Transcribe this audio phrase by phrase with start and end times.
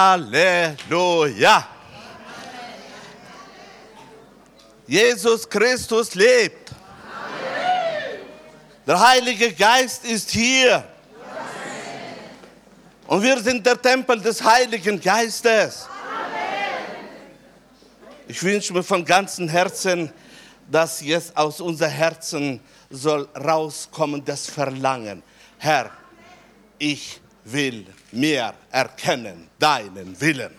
[0.00, 1.68] Halleluja.
[4.86, 6.70] Jesus Christus lebt.
[8.86, 10.84] Der Heilige Geist ist hier.
[13.06, 15.86] Und wir sind der Tempel des Heiligen Geistes.
[18.26, 20.10] Ich wünsche mir von ganzem Herzen,
[20.70, 25.22] dass jetzt aus unser Herzen soll rauskommen das Verlangen.
[25.58, 25.90] Herr,
[26.78, 27.20] ich
[27.52, 30.54] will mehr erkennen deinen Willen.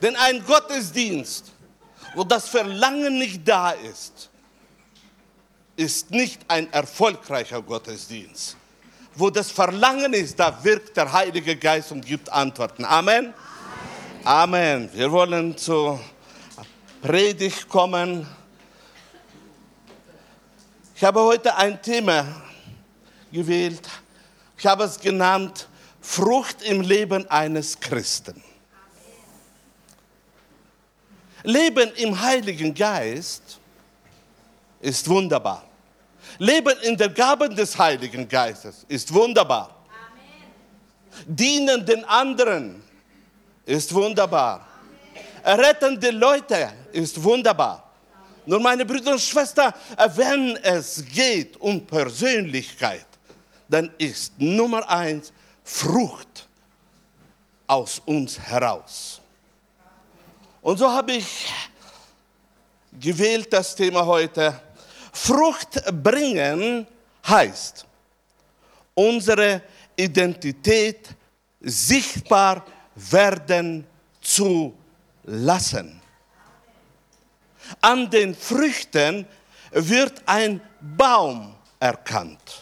[0.00, 1.52] Denn ein Gottesdienst,
[2.14, 4.30] wo das Verlangen nicht da ist,
[5.76, 8.56] ist nicht ein erfolgreicher Gottesdienst.
[9.14, 12.84] Wo das Verlangen ist, da wirkt der Heilige Geist und gibt Antworten.
[12.84, 13.32] Amen.
[14.24, 14.88] Amen.
[14.92, 16.00] Wir wollen zur
[17.00, 18.26] Predigt kommen.
[20.94, 22.24] Ich habe heute ein Thema
[23.32, 23.88] gewählt.
[24.58, 25.68] Ich habe es genannt,
[26.00, 28.42] Frucht im Leben eines Christen.
[31.44, 33.58] Leben im Heiligen Geist
[34.80, 35.64] ist wunderbar.
[36.38, 39.84] Leben in der Gaben des Heiligen Geistes ist wunderbar.
[39.88, 41.36] Amen.
[41.36, 42.82] Dienen den anderen
[43.64, 44.66] ist wunderbar.
[45.44, 45.60] Amen.
[45.60, 47.90] Retten die Leute ist wunderbar.
[48.44, 49.72] Nur meine Brüder und Schwestern,
[50.16, 53.06] wenn es geht um Persönlichkeit,
[53.72, 55.32] dann ist Nummer eins
[55.64, 56.46] Frucht
[57.66, 59.20] aus uns heraus.
[60.60, 61.50] Und so habe ich
[62.92, 64.60] gewählt das Thema heute.
[65.12, 66.86] Frucht bringen
[67.26, 67.86] heißt,
[68.94, 69.62] unsere
[69.96, 71.08] Identität
[71.60, 73.86] sichtbar werden
[74.20, 74.74] zu
[75.24, 76.00] lassen.
[77.80, 79.26] An den Früchten
[79.70, 82.61] wird ein Baum erkannt.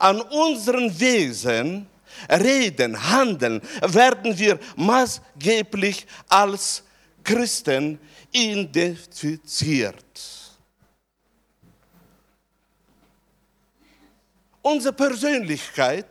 [0.00, 1.86] An unseren Wesen
[2.28, 6.82] Reden, Handeln werden wir maßgeblich als
[7.22, 7.98] Christen
[8.32, 9.96] identifiziert.
[14.62, 16.06] Unsere Persönlichkeit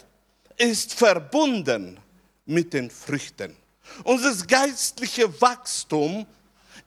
[0.58, 2.00] ist verbunden
[2.46, 3.56] mit den Früchten.
[4.04, 6.26] Unser geistliches Wachstum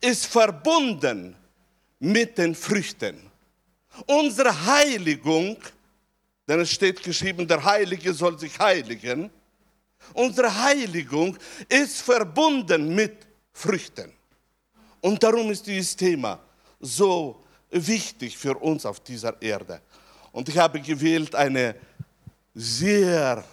[0.01, 1.35] ist verbunden
[1.99, 3.31] mit den Früchten.
[4.05, 5.57] Unsere Heiligung
[6.47, 9.29] denn es steht geschrieben, der Heilige soll sich heiligen.
[10.13, 11.37] Unsere Heiligung
[11.69, 14.11] ist verbunden mit Früchten.
[15.01, 16.39] Und darum ist dieses Thema
[16.79, 19.81] so wichtig für uns auf dieser Erde.
[20.31, 21.75] Und ich habe gewählt eine
[22.53, 23.43] sehr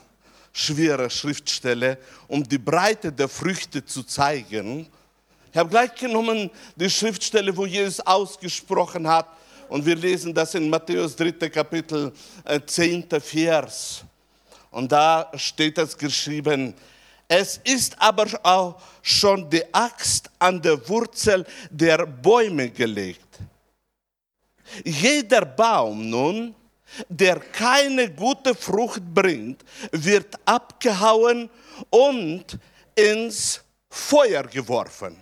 [0.53, 4.89] schwere Schriftstelle, um die Breite der Früchte zu zeigen.
[5.53, 9.29] Ich habe gleich genommen die Schriftstelle, wo Jesus ausgesprochen hat,
[9.71, 11.49] und wir lesen das in Matthäus 3.
[11.49, 12.13] Kapitel,
[12.67, 13.11] 10.
[13.11, 14.05] Äh, Vers.
[14.71, 16.75] Und da steht das geschrieben,
[17.29, 23.39] es ist aber auch schon die Axt an der Wurzel der Bäume gelegt.
[24.85, 26.55] Jeder Baum nun,
[27.09, 31.49] der keine gute Frucht bringt, wird abgehauen
[31.89, 32.59] und
[32.97, 35.17] ins Feuer geworfen.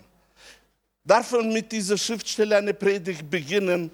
[1.05, 3.91] Darf man mit dieser Schriftstelle eine Predigt beginnen?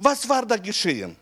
[0.00, 1.14] Was war da geschehen?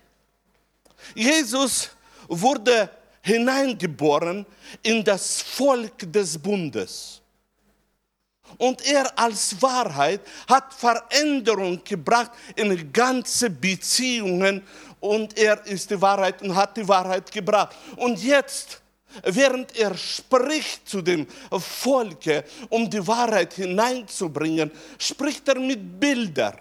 [1.15, 1.91] Jesus
[2.28, 2.89] wurde
[3.22, 4.47] hineingeboren
[4.83, 7.21] in das Volk des Bundes.
[8.56, 14.62] Und er als Wahrheit hat Veränderung gebracht in ganze Beziehungen
[15.00, 17.77] und er ist die Wahrheit und hat die Wahrheit gebracht.
[17.97, 18.81] Und jetzt,
[19.25, 26.59] während er spricht zu dem Volke, um die Wahrheit hineinzubringen, spricht er mit Bildern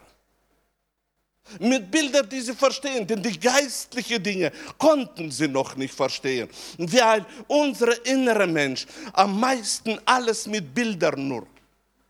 [1.59, 7.25] mit Bildern, die sie verstehen, denn die geistlichen Dinge konnten sie noch nicht verstehen, weil
[7.47, 11.47] unser innerer Mensch am meisten alles mit Bildern nur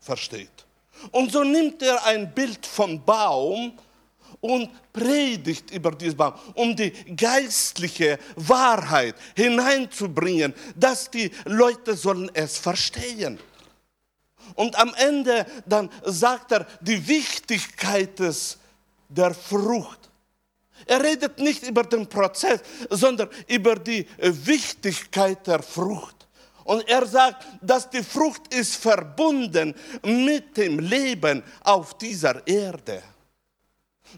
[0.00, 0.66] versteht.
[1.12, 3.72] Und so nimmt er ein Bild vom Baum
[4.40, 12.58] und predigt über diesen Baum, um die geistliche Wahrheit hineinzubringen, dass die Leute sollen es
[12.58, 13.38] verstehen.
[14.54, 18.58] Und am Ende dann sagt er die Wichtigkeit des
[19.08, 20.10] der Frucht.
[20.86, 22.60] Er redet nicht über den Prozess,
[22.90, 26.26] sondern über die Wichtigkeit der Frucht.
[26.64, 33.02] Und er sagt, dass die Frucht ist verbunden mit dem Leben auf dieser Erde.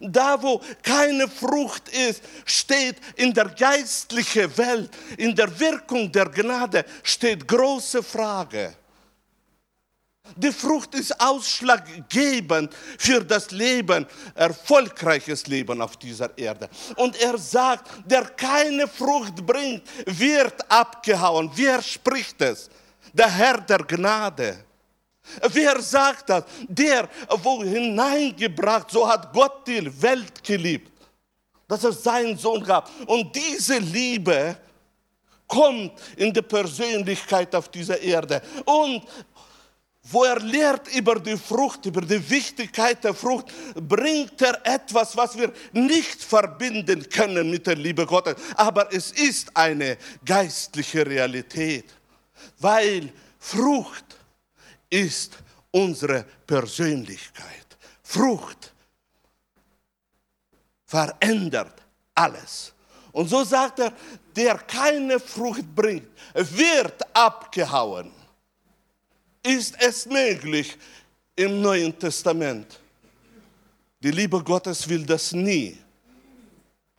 [0.01, 6.85] Da, wo keine Frucht ist, steht in der geistlichen Welt, in der Wirkung der Gnade,
[7.03, 8.75] steht große Frage.
[10.37, 16.69] Die Frucht ist ausschlaggebend für das Leben, erfolgreiches Leben auf dieser Erde.
[16.97, 21.51] Und er sagt, der keine Frucht bringt, wird abgehauen.
[21.55, 22.71] Wer spricht es?
[23.13, 24.65] Der Herr der Gnade.
[25.53, 26.45] Wer sagt das?
[26.67, 27.09] Der,
[27.43, 30.91] wo hineingebracht, so hat Gott die Welt geliebt,
[31.69, 32.91] dass er seinen Sohn gab.
[33.07, 34.57] Und diese Liebe
[35.47, 38.41] kommt in die Persönlichkeit auf dieser Erde.
[38.65, 39.03] Und
[40.13, 45.39] wo er lehrt über die Frucht, über die Wichtigkeit der Frucht, bringt er etwas, was
[45.39, 48.35] wir nicht verbinden können mit der Liebe Gottes.
[48.57, 51.87] Aber es ist eine geistliche Realität,
[52.59, 54.05] weil Frucht
[54.89, 55.39] ist
[55.71, 57.79] unsere Persönlichkeit.
[58.03, 58.73] Frucht
[60.85, 61.81] verändert
[62.15, 62.73] alles.
[63.13, 63.93] Und so sagt er,
[64.35, 68.20] der keine Frucht bringt, wird abgehauen.
[69.43, 70.77] Ist es möglich
[71.35, 72.79] im Neuen Testament?
[74.03, 75.77] Die Liebe Gottes will das nie.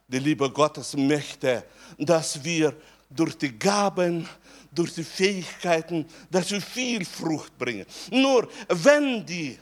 [0.07, 1.63] Die Liebe Gottes möchte,
[1.97, 2.75] dass wir
[3.09, 4.27] durch die Gaben,
[4.71, 7.85] durch die Fähigkeiten, dass wir viel Frucht bringen.
[8.09, 9.57] Nur wenn die,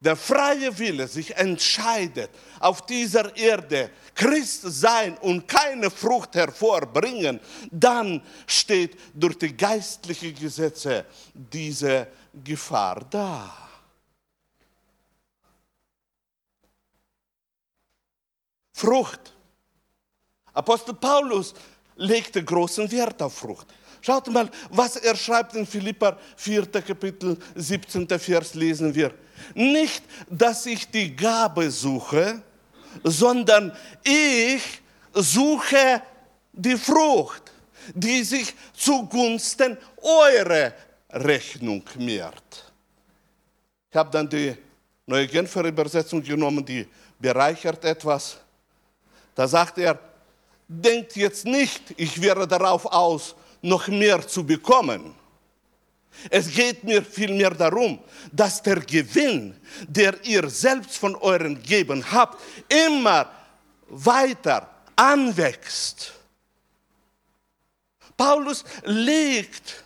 [0.00, 2.30] der freie Wille sich entscheidet,
[2.60, 7.40] auf dieser Erde Christ sein und keine Frucht hervorbringen,
[7.70, 11.04] dann steht durch die geistlichen Gesetze
[11.34, 12.06] diese
[12.44, 13.68] Gefahr da.
[18.72, 19.34] Frucht.
[20.52, 21.52] Apostel Paulus
[21.96, 23.66] legte großen Wert auf Frucht.
[24.00, 26.66] Schaut mal, was er schreibt in Philippa 4.
[26.66, 28.08] Kapitel 17.
[28.18, 29.12] Vers lesen wir.
[29.54, 32.42] Nicht, dass ich die Gabe suche,
[33.04, 34.62] sondern ich
[35.12, 36.02] suche
[36.52, 37.52] die Frucht,
[37.94, 40.72] die sich zugunsten eurer
[41.10, 42.72] Rechnung mehrt.
[43.90, 44.54] Ich habe dann die
[45.06, 46.86] neue Genfer Übersetzung genommen, die
[47.18, 48.38] bereichert etwas.
[49.34, 49.98] Da sagt er,
[50.66, 53.34] denkt jetzt nicht, ich wäre darauf aus,
[53.68, 55.14] noch mehr zu bekommen.
[56.30, 58.00] Es geht mir vielmehr darum,
[58.32, 59.54] dass der Gewinn,
[59.86, 63.30] der ihr selbst von euren Geben habt, immer
[63.88, 66.12] weiter anwächst.
[68.16, 69.84] Paulus legt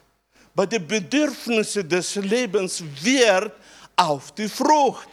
[0.54, 3.52] bei den Bedürfnissen des Lebens Wert
[3.94, 5.08] auf die Frucht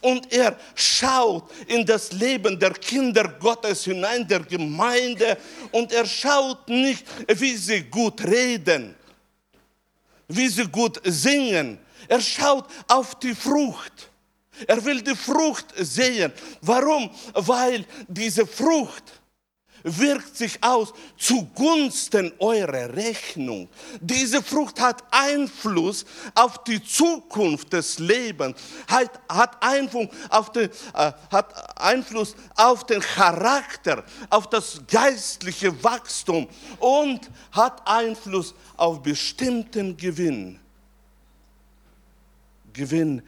[0.00, 5.36] und er schaut in das Leben der Kinder Gottes hinein, der Gemeinde,
[5.72, 8.94] und er schaut nicht, wie sie gut reden,
[10.28, 11.78] wie sie gut singen.
[12.08, 14.10] Er schaut auf die Frucht.
[14.66, 16.32] Er will die Frucht sehen.
[16.60, 17.10] Warum?
[17.32, 19.02] Weil diese Frucht
[19.84, 23.68] wirkt sich aus zugunsten eurer Rechnung.
[24.00, 26.04] Diese Frucht hat Einfluss
[26.34, 28.56] auf die Zukunft des Lebens,
[28.88, 36.48] hat, hat, Einfluss, auf den, äh, hat Einfluss auf den Charakter, auf das geistliche Wachstum
[36.78, 40.58] und hat Einfluss auf bestimmten Gewinn.
[42.72, 43.22] Gewinn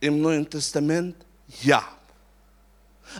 [0.00, 1.14] im Neuen Testament?
[1.62, 1.99] Ja.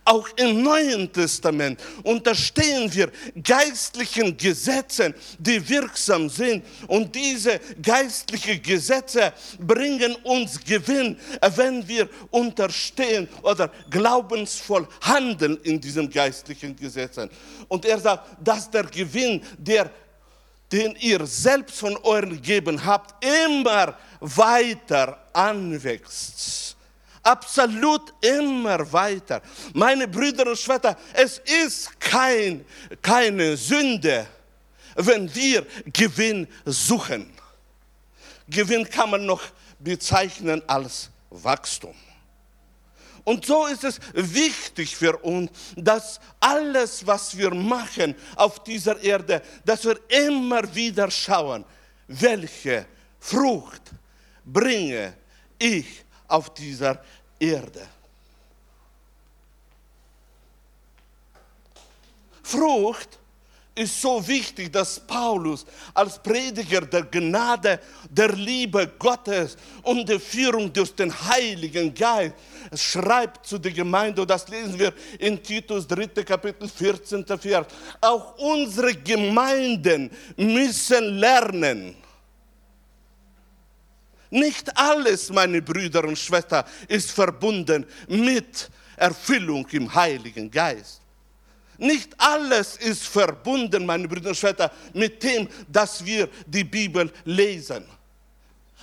[0.05, 3.11] Auch im Neuen Testament unterstehen wir
[3.43, 6.65] geistlichen Gesetzen, die wirksam sind.
[6.87, 11.19] Und diese geistlichen Gesetze bringen uns Gewinn,
[11.57, 17.29] wenn wir unterstehen oder glaubensvoll handeln in diesen geistlichen Gesetzen.
[17.69, 19.91] Und er sagt, dass der Gewinn, der,
[20.73, 26.76] den ihr selbst von euren Geben habt, immer weiter anwächst
[27.23, 29.43] absolut immer weiter.
[29.75, 32.65] Meine Brüder und Schwestern, es ist kein,
[33.03, 34.27] keine Sünde,
[34.97, 37.33] wenn wir Gewinn suchen.
[38.49, 39.43] Gewinn kann man noch
[39.79, 41.95] bezeichnen als Wachstum.
[43.25, 49.43] Und so ist es wichtig für uns, dass alles, was wir machen auf dieser Erde,
[49.65, 51.65] dass wir immer wieder schauen,
[52.09, 52.87] welche
[53.21, 53.83] Frucht
[54.45, 55.15] bringe
[55.59, 57.03] ich auf dieser
[57.39, 57.87] Erde.
[62.43, 63.21] Frucht
[63.75, 70.73] ist so wichtig, dass Paulus als Prediger der Gnade, der Liebe Gottes und der Führung
[70.73, 72.35] durch den Heiligen Geist
[72.75, 76.09] schreibt zu der Gemeinde, und das lesen wir in Titus 3.
[76.25, 77.25] Kapitel 14.
[77.25, 77.67] Vers.
[78.01, 81.97] Auch unsere Gemeinden müssen lernen,
[84.31, 91.01] nicht alles, meine Brüder und Schwestern, ist verbunden mit Erfüllung im Heiligen Geist.
[91.79, 97.85] Nicht alles ist verbunden, meine Brüder und Schwestern, mit dem, dass wir die Bibel lesen.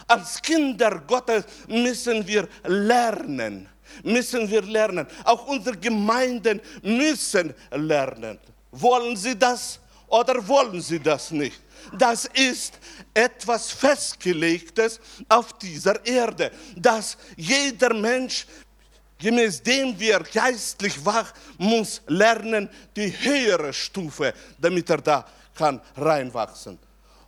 [0.08, 3.70] Als Kinder Gottes müssen wir lernen.
[4.04, 5.08] Müssen wir lernen.
[5.24, 8.40] Auch unsere Gemeinden müssen lernen.
[8.72, 11.62] Wollen sie das oder wollen sie das nicht?
[11.98, 12.80] Das ist
[13.14, 18.46] etwas Festgelegtes auf dieser Erde, dass jeder Mensch
[19.20, 26.78] gemäß dem wir geistlich wach muss lernen die höhere Stufe, damit er da kann reinwachsen.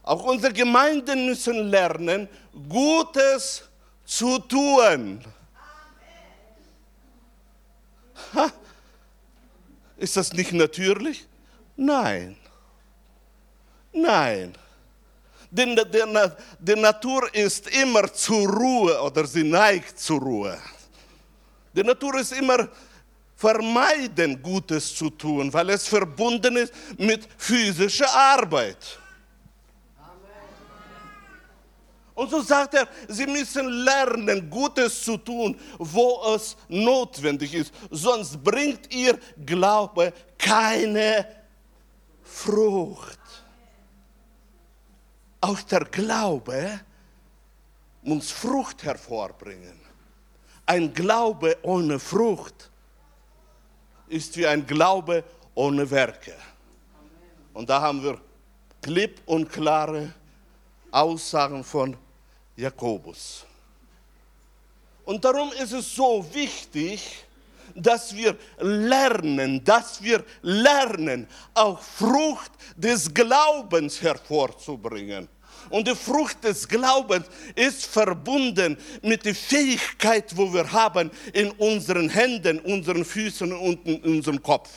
[0.04, 2.28] Auch unsere Gemeinden müssen lernen,
[2.68, 3.64] Gutes
[4.06, 5.24] zu tun.
[8.34, 8.52] Ha.
[9.98, 11.28] Ist das nicht natürlich?
[11.76, 12.38] Nein.
[13.92, 14.54] Nein.
[15.52, 15.76] Denn
[16.60, 20.60] die Natur ist immer zur Ruhe oder sie neigt zur Ruhe.
[21.74, 22.68] Die Natur ist immer
[23.36, 29.00] vermeiden, Gutes zu tun, weil es verbunden ist mit physischer Arbeit.
[32.14, 37.74] Und so sagt er, sie müssen lernen, Gutes zu tun, wo es notwendig ist.
[37.90, 41.26] Sonst bringt ihr Glaube keine
[42.22, 43.19] Frucht.
[45.42, 46.82] Auch der Glaube
[48.02, 49.80] muss Frucht hervorbringen.
[50.66, 52.70] Ein Glaube ohne Frucht
[54.08, 55.24] ist wie ein Glaube
[55.56, 56.36] ohne Werke.
[57.54, 58.20] Und da haben wir
[58.82, 60.14] klipp und klare
[60.92, 61.96] Aussagen von
[62.56, 63.46] Jakobus.
[65.06, 67.26] Und darum ist es so wichtig,
[67.76, 75.28] dass wir lernen, dass wir lernen, auch Frucht des Glaubens hervorzubringen.
[75.70, 82.10] Und die Frucht des Glaubens ist verbunden mit der Fähigkeit, wo wir haben in unseren
[82.10, 84.70] Händen, unseren Füßen und in unserem Kopf.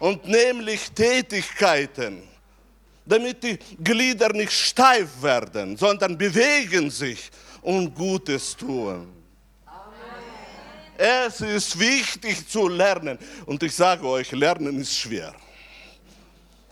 [0.00, 2.22] Und nämlich Tätigkeiten,
[3.06, 7.30] damit die Glieder nicht steif werden, sondern bewegen sich
[7.62, 9.13] und Gutes tun.
[10.96, 13.18] Es ist wichtig zu lernen.
[13.46, 15.34] Und ich sage euch, Lernen ist schwer.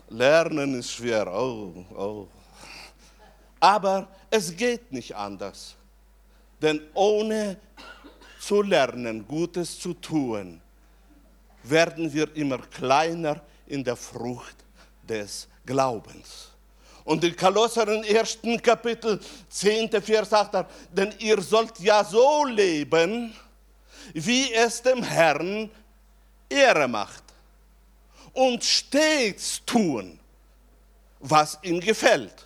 [0.09, 1.27] Lernen ist schwer.
[1.27, 2.27] Oh, oh.
[3.59, 5.75] Aber es geht nicht anders.
[6.61, 7.57] Denn ohne
[8.39, 10.61] zu lernen, Gutes zu tun,
[11.63, 14.55] werden wir immer kleiner in der Frucht
[15.01, 16.49] des Glaubens.
[17.05, 19.89] Und in Kolosser im ersten Kapitel, 10.
[20.01, 23.33] Vers sagt er, denn ihr sollt ja so leben,
[24.13, 25.69] wie es dem Herrn
[26.49, 27.23] Ehre macht.
[28.33, 30.19] Und stets tun,
[31.19, 32.45] was ihm gefällt.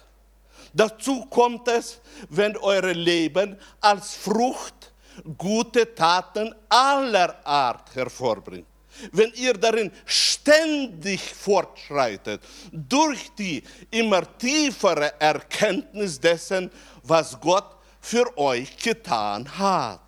[0.73, 1.99] Dazu kommt es,
[2.29, 4.91] wenn eure Leben als Frucht
[5.37, 8.67] gute Taten aller Art hervorbringt.
[9.11, 16.71] Wenn ihr darin ständig fortschreitet, durch die immer tiefere Erkenntnis dessen,
[17.03, 20.06] was Gott für euch getan hat.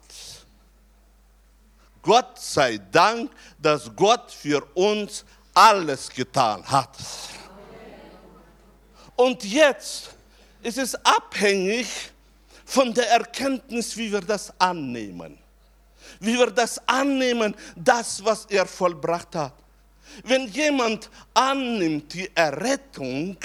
[2.01, 6.95] Gott sei Dank, dass Gott für uns alles getan hat.
[9.15, 10.11] Und jetzt
[10.61, 11.87] ist es abhängig
[12.65, 15.37] von der Erkenntnis, wie wir das annehmen.
[16.19, 19.53] Wie wir das annehmen, das, was er vollbracht hat.
[20.23, 23.37] Wenn jemand annimmt die Errettung,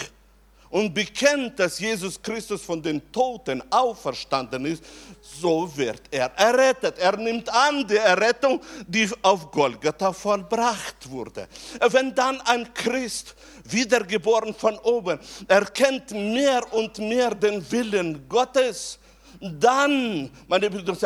[0.74, 4.82] und bekennt, dass Jesus Christus von den Toten auferstanden ist,
[5.20, 6.98] so wird er errettet.
[6.98, 11.46] Er nimmt an die Errettung, die auf Golgatha vollbracht wurde.
[11.90, 18.98] Wenn dann ein Christ, wiedergeboren von oben, erkennt mehr und mehr den Willen Gottes,
[19.40, 20.96] dann, meine Brüder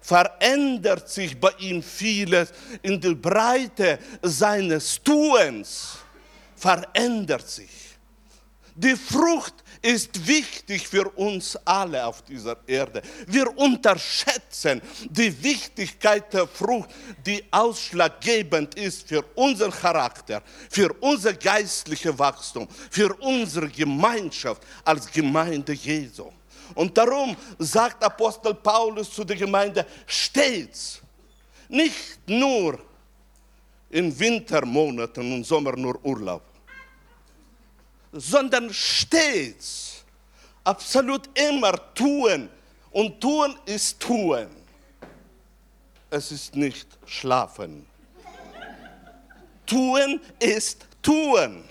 [0.00, 5.98] verändert sich bei ihm vieles in der Breite seines Tuens.
[6.56, 7.89] Verändert sich.
[8.82, 13.02] Die Frucht ist wichtig für uns alle auf dieser Erde.
[13.26, 16.88] Wir unterschätzen die Wichtigkeit der Frucht,
[17.26, 25.74] die ausschlaggebend ist für unseren Charakter, für unser geistliches Wachstum, für unsere Gemeinschaft als Gemeinde
[25.74, 26.32] Jesu.
[26.74, 31.02] Und darum sagt Apostel Paulus zu der Gemeinde stets,
[31.68, 32.78] nicht nur
[33.90, 36.49] in Wintermonaten und Sommer nur Urlaub,
[38.12, 40.04] sondern stets,
[40.64, 42.48] absolut immer tun.
[42.90, 44.48] Und tun ist tun.
[46.10, 47.86] Es ist nicht schlafen.
[49.64, 51.64] Tun ist tun.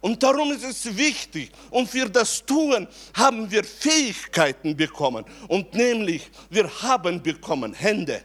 [0.00, 1.50] Und darum ist es wichtig.
[1.70, 5.24] Und für das Tun haben wir Fähigkeiten bekommen.
[5.48, 8.22] Und nämlich, wir haben bekommen Hände.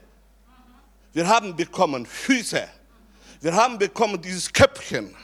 [1.13, 2.67] Wir haben bekommen Füße.
[3.41, 5.15] Wir haben bekommen dieses Köpfchen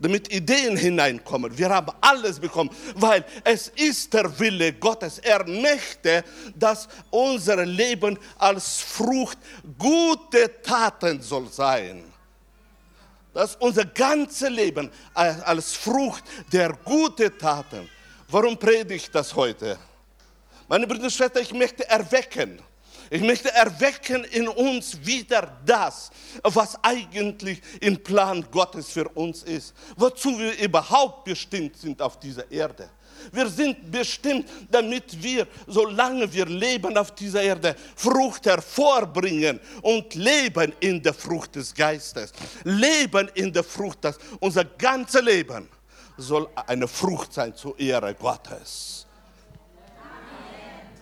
[0.00, 1.56] damit Ideen hineinkommen.
[1.56, 5.18] Wir haben alles bekommen, weil es ist der Wille Gottes.
[5.18, 6.24] Er möchte,
[6.54, 9.38] dass unser Leben als Frucht
[9.78, 12.04] gute Taten soll sein.
[13.32, 17.88] Dass unser ganzes Leben als Frucht der guten Taten.
[18.28, 19.78] Warum predige ich das heute?
[20.68, 22.60] Meine Brüder und Schwestern, ich möchte erwecken.
[23.10, 26.10] Ich möchte erwecken in uns wieder das,
[26.42, 29.74] was eigentlich im Plan Gottes für uns ist.
[29.96, 32.90] Wozu wir überhaupt bestimmt sind auf dieser Erde.
[33.32, 40.72] Wir sind bestimmt, damit wir, solange wir leben auf dieser Erde, Frucht hervorbringen und leben
[40.80, 42.32] in der Frucht des Geistes.
[42.64, 45.68] Leben in der Frucht, dass unser ganzes Leben
[46.16, 49.06] soll eine Frucht sein zur Ehre Gottes.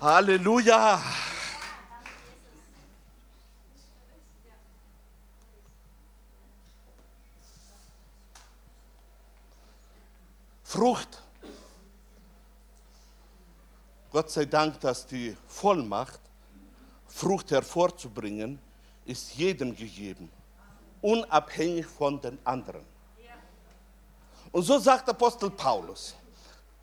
[0.00, 1.00] Halleluja.
[10.74, 11.22] Frucht.
[14.10, 16.18] Gott sei Dank, dass die Vollmacht,
[17.06, 18.58] Frucht hervorzubringen,
[19.04, 20.28] ist jedem gegeben,
[21.00, 22.84] unabhängig von den anderen.
[24.50, 26.16] Und so sagt Apostel Paulus,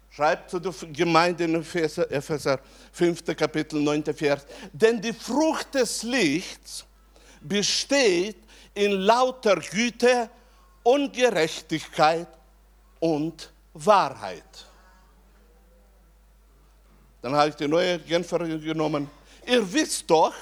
[0.09, 2.61] schreibt zu der Gemeinde in Epheser, Epheser
[2.93, 3.25] 5.
[3.35, 4.05] Kapitel 9.
[4.13, 6.85] Vers, denn die Frucht des Lichts
[7.41, 8.37] besteht
[8.73, 10.29] in lauter Güte
[10.81, 12.29] und Gerechtigkeit
[13.01, 14.65] und Wahrheit.
[17.21, 19.09] Dann habe ich die neue Genfer genommen.
[19.45, 20.33] Ihr wisst doch,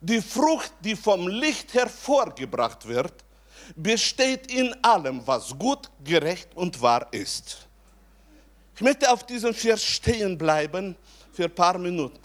[0.00, 3.12] die Frucht, die vom Licht hervorgebracht wird,
[3.76, 7.66] besteht in allem, was gut, gerecht und wahr ist.
[8.74, 10.96] Ich möchte auf diesem Vers stehen bleiben
[11.32, 12.18] für ein paar Minuten.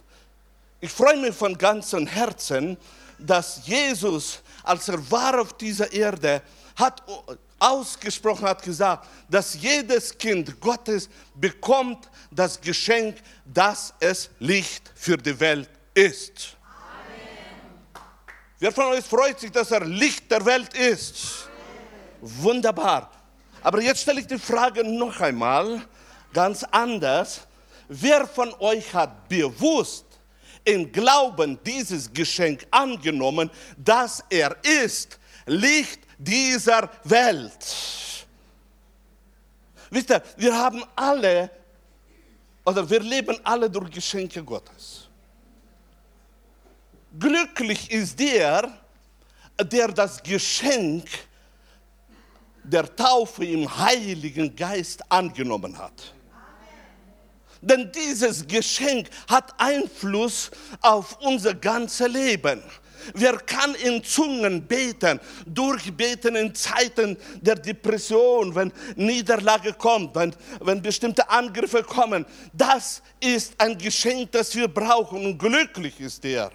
[0.79, 2.77] Ich freue mich von ganzem Herzen,
[3.17, 6.41] dass Jesus, als er war auf dieser Erde,
[6.75, 7.03] hat
[7.59, 15.39] ausgesprochen hat gesagt, dass jedes Kind Gottes bekommt das Geschenk, dass es Licht für die
[15.39, 16.55] Welt ist.
[18.59, 21.49] Wer von euch freut sich, dass er Licht der Welt ist?
[22.21, 23.11] Wunderbar.
[23.61, 25.81] Aber jetzt stelle ich die Frage noch einmal
[26.33, 27.41] ganz anders.
[27.87, 30.05] Wer von euch hat bewusst
[30.63, 38.25] im Glauben dieses Geschenk angenommen, dass er ist Licht dieser Welt?
[39.89, 41.49] Wisst ihr, wir haben alle,
[42.65, 45.07] oder wir leben alle durch Geschenke Gottes.
[47.17, 48.71] Glücklich ist der,
[49.61, 51.07] der das Geschenk
[52.63, 56.13] der Taufe im Heiligen Geist angenommen hat.
[57.61, 60.51] Denn dieses Geschenk hat Einfluss
[60.81, 62.61] auf unser ganzes Leben.
[63.13, 70.81] Wer kann in Zungen beten, durchbeten in Zeiten der Depression, wenn Niederlage kommt, wenn, wenn
[70.81, 72.25] bestimmte Angriffe kommen?
[72.53, 76.51] Das ist ein Geschenk, das wir brauchen und glücklich ist der.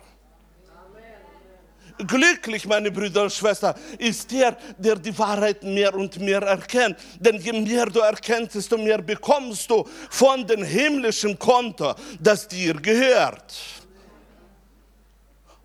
[2.07, 6.97] Glücklich, meine Brüder und Schwestern, ist der, der die Wahrheit mehr und mehr erkennt.
[7.19, 12.75] Denn je mehr du erkennst, desto mehr bekommst du von dem himmlischen Konto, das dir
[12.75, 13.55] gehört.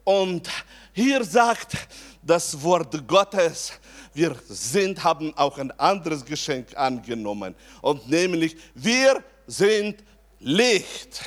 [0.05, 0.49] Und
[0.93, 1.75] hier sagt
[2.21, 3.73] das Wort Gottes,
[4.13, 7.53] wir sind, haben auch ein anderes Geschenk angenommen.
[7.81, 10.03] Und nämlich, wir sind
[10.39, 11.21] Licht.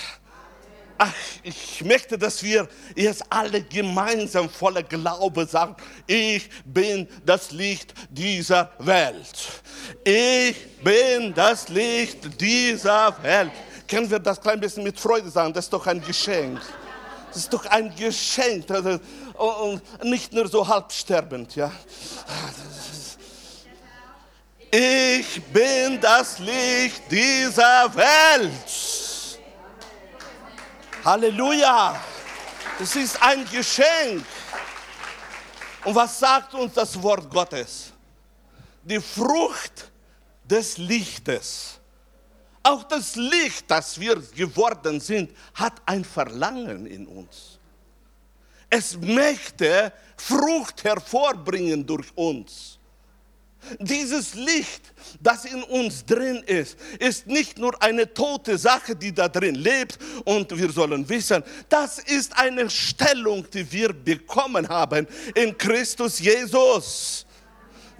[0.96, 1.12] Ach,
[1.42, 8.70] ich möchte, dass wir jetzt alle gemeinsam voller Glaube sagen, ich bin das Licht dieser
[8.78, 9.62] Welt.
[10.04, 13.52] Ich bin das Licht dieser Welt.
[13.88, 15.52] Können wir das klein bisschen mit Freude sagen?
[15.52, 16.60] Das ist doch ein Geschenk.
[17.28, 18.66] Das ist doch ein Geschenk.
[18.70, 21.70] Und nicht nur so halbsterbend, ja.
[24.70, 29.40] Ich bin das Licht dieser Welt.
[31.04, 31.98] Halleluja!
[32.80, 34.24] Es ist ein Geschenk.
[35.84, 37.92] Und was sagt uns das Wort Gottes?
[38.82, 39.90] Die Frucht
[40.44, 41.77] des Lichtes.
[42.68, 47.58] Auch das Licht, das wir geworden sind, hat ein Verlangen in uns.
[48.68, 52.78] Es möchte Frucht hervorbringen durch uns.
[53.80, 59.28] Dieses Licht, das in uns drin ist, ist nicht nur eine tote Sache, die da
[59.28, 65.56] drin lebt und wir sollen wissen, das ist eine Stellung, die wir bekommen haben in
[65.56, 67.24] Christus Jesus.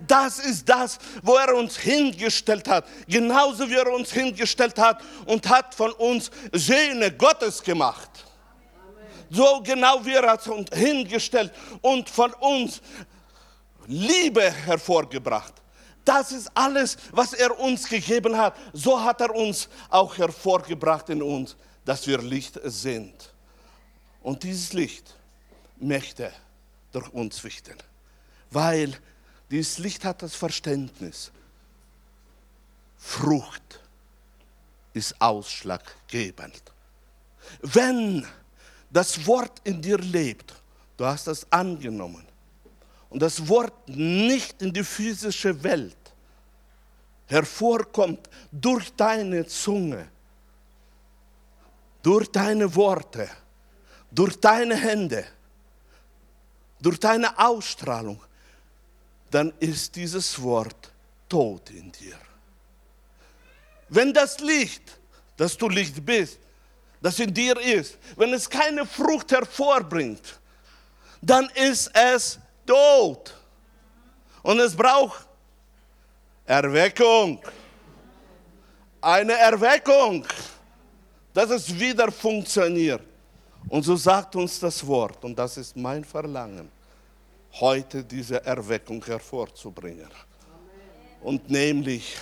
[0.07, 2.87] Das ist das, wo er uns hingestellt hat.
[3.07, 8.11] Genauso wie er uns hingestellt hat und hat von uns Söhne Gottes gemacht.
[9.31, 12.81] So genau wie er hat uns hingestellt und von uns
[13.87, 15.55] Liebe hervorgebracht.
[16.05, 18.57] Das ist alles, was er uns gegeben hat.
[18.73, 23.35] So hat er uns auch hervorgebracht in uns, dass wir Licht sind.
[24.23, 25.15] Und dieses Licht
[25.79, 26.33] möchte
[26.93, 27.77] durch uns wichten,
[28.51, 28.99] weil
[29.51, 31.31] dieses Licht hat das Verständnis.
[32.99, 33.81] Frucht
[34.93, 36.63] ist ausschlaggebend.
[37.63, 38.27] Wenn
[38.91, 40.55] das Wort in dir lebt,
[40.97, 42.27] du hast es angenommen,
[43.11, 45.97] und das Wort nicht in die physische Welt
[47.27, 50.09] hervorkommt durch deine Zunge,
[52.03, 53.29] durch deine Worte,
[54.11, 55.25] durch deine Hände,
[56.81, 58.21] durch deine Ausstrahlung,
[59.31, 60.93] dann ist dieses Wort
[61.29, 62.17] tot in dir.
[63.89, 64.99] Wenn das Licht,
[65.37, 66.39] dass du Licht bist,
[67.01, 70.41] das in dir ist, wenn es keine Frucht hervorbringt,
[71.21, 73.35] dann ist es tot.
[74.43, 75.27] Und es braucht
[76.45, 77.41] Erweckung.
[79.01, 80.27] Eine Erweckung,
[81.33, 83.03] dass es wieder funktioniert.
[83.69, 86.71] Und so sagt uns das Wort, und das ist mein Verlangen,
[87.55, 90.11] heute diese Erweckung hervorzubringen.
[91.21, 92.17] Und nämlich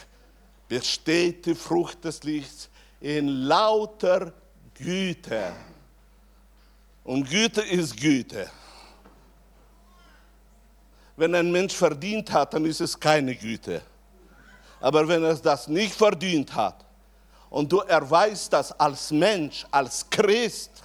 [0.68, 2.68] besteht die Frucht des Lichts
[3.00, 4.32] in lauter
[4.74, 5.52] Güte.
[7.04, 8.50] Und Güte ist Güte.
[11.16, 13.80] Wenn ein Mensch verdient hat, dann ist es keine Güte.
[14.80, 16.84] Aber wenn er das nicht verdient hat
[17.48, 20.75] und du erweist das als Mensch, als Christ,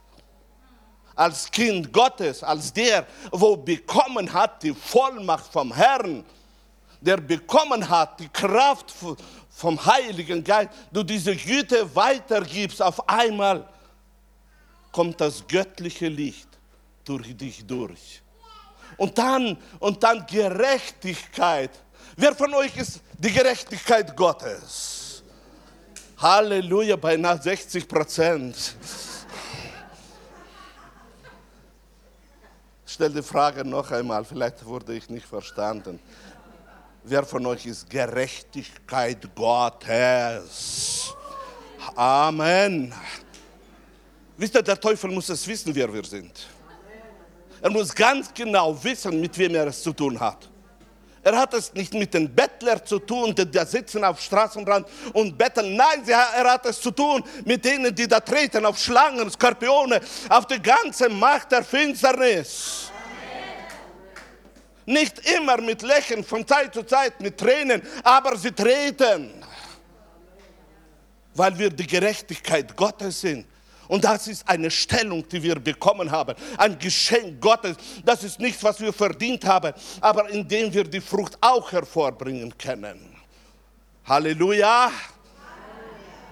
[1.15, 6.23] als Kind Gottes, als der, wo bekommen hat die Vollmacht vom Herrn,
[6.99, 8.93] der bekommen hat die Kraft
[9.49, 13.67] vom Heiligen Geist, du diese Güte weitergibst, auf einmal
[14.91, 16.47] kommt das göttliche Licht
[17.03, 18.21] durch dich durch.
[18.97, 21.71] Und dann, und dann Gerechtigkeit.
[22.15, 25.23] Wer von euch ist die Gerechtigkeit Gottes?
[26.17, 28.75] Halleluja, beinahe 60 Prozent.
[32.91, 35.99] Stelle die Frage noch einmal, vielleicht wurde ich nicht verstanden.
[37.03, 41.13] Wer von euch ist Gerechtigkeit Gottes?
[41.95, 42.93] Amen.
[44.37, 46.47] Wisst ihr, der Teufel muss es wissen, wer wir sind.
[47.61, 50.50] Er muss ganz genau wissen, mit wem er es zu tun hat.
[51.23, 55.37] Er hat es nicht mit den Bettlern zu tun, die da sitzen auf Straßenrand und
[55.37, 55.75] betteln.
[55.75, 60.47] Nein, er hat es zu tun mit denen, die da treten auf Schlangen, Skorpione, auf
[60.47, 62.91] die ganze Macht der Finsternis.
[64.85, 69.31] Nicht immer mit Lächeln, von Zeit zu Zeit mit Tränen, aber sie treten,
[71.35, 73.45] weil wir die Gerechtigkeit Gottes sind.
[73.91, 76.33] Und das ist eine Stellung, die wir bekommen haben.
[76.57, 77.75] Ein Geschenk Gottes.
[78.05, 83.17] Das ist nichts, was wir verdient haben, aber indem wir die Frucht auch hervorbringen können.
[84.05, 84.93] Halleluja.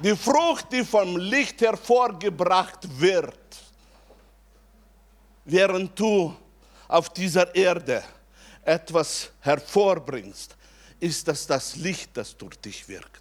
[0.02, 3.58] Die Frucht, die vom Licht hervorgebracht wird,
[5.44, 6.34] während du
[6.88, 8.02] auf dieser Erde
[8.64, 10.56] etwas hervorbringst,
[11.02, 13.20] ist das das Licht, das durch dich wirkt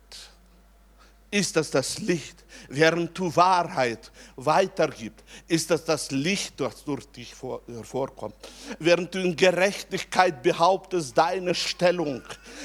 [1.31, 2.45] ist das das Licht.
[2.69, 7.35] Während du Wahrheit weitergibst, ist das das Licht, das durch dich
[7.67, 8.35] hervorkommt.
[8.79, 12.23] Während du in Gerechtigkeit behauptest, deine Stellung,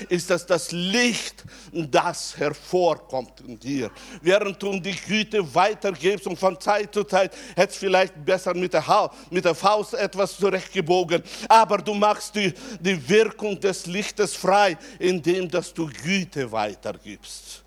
[0.10, 3.92] ist das das Licht, das hervorkommt in dir.
[4.22, 8.88] Während du die Güte weitergibst und von Zeit zu Zeit hättest vielleicht besser mit der,
[8.88, 14.78] ha mit der Faust etwas zurechtgebogen, aber du machst die, die Wirkung des Lichtes frei,
[15.00, 17.63] indem dass du Güte weitergibst.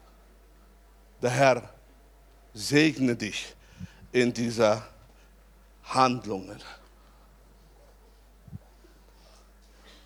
[1.26, 1.62] Der Herr
[2.54, 3.46] segne dich
[4.12, 4.86] in dieser
[5.82, 6.62] Handlungen.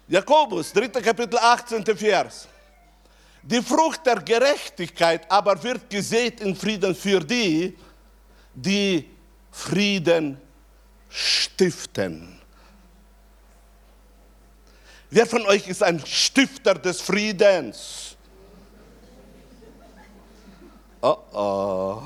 [0.08, 0.88] Jakobus, 3.
[0.88, 1.84] Kapitel, 18.
[1.94, 2.48] Vers.
[3.42, 7.76] Die Frucht der Gerechtigkeit aber wird gesät in Frieden für die,
[8.54, 9.06] die
[9.50, 10.40] Frieden
[11.10, 12.40] stiften.
[15.10, 18.16] Wer von euch ist ein Stifter des Friedens?
[21.02, 22.02] Oh oh.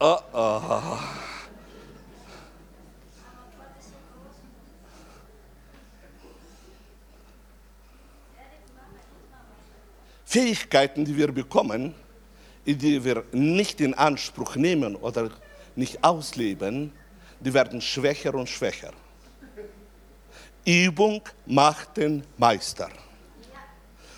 [0.00, 0.98] Oh oh.
[10.24, 11.94] Fähigkeiten, die wir bekommen,
[12.64, 15.30] die wir nicht in Anspruch nehmen oder
[15.76, 16.92] nicht ausleben,
[17.40, 18.92] die werden schwächer und schwächer.
[20.64, 22.88] Übung macht den Meister.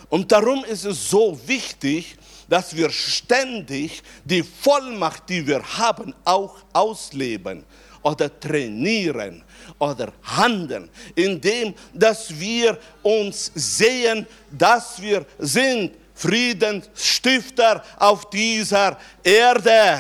[0.09, 2.17] Und darum ist es so wichtig,
[2.49, 7.65] dass wir ständig die Vollmacht, die wir haben, auch ausleben.
[8.07, 9.43] oder trainieren
[9.81, 19.99] oder handeln, indem dass wir uns sehen, dass wir sind Friedensstifter auf dieser Erde.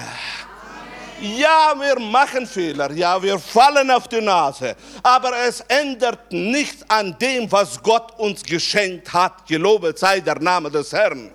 [1.20, 7.16] Ja, wir machen Fehler, ja, wir fallen auf die Nase, aber es ändert nichts an
[7.18, 9.46] dem, was Gott uns geschenkt hat.
[9.46, 11.32] Gelobet sei der Name des Herrn.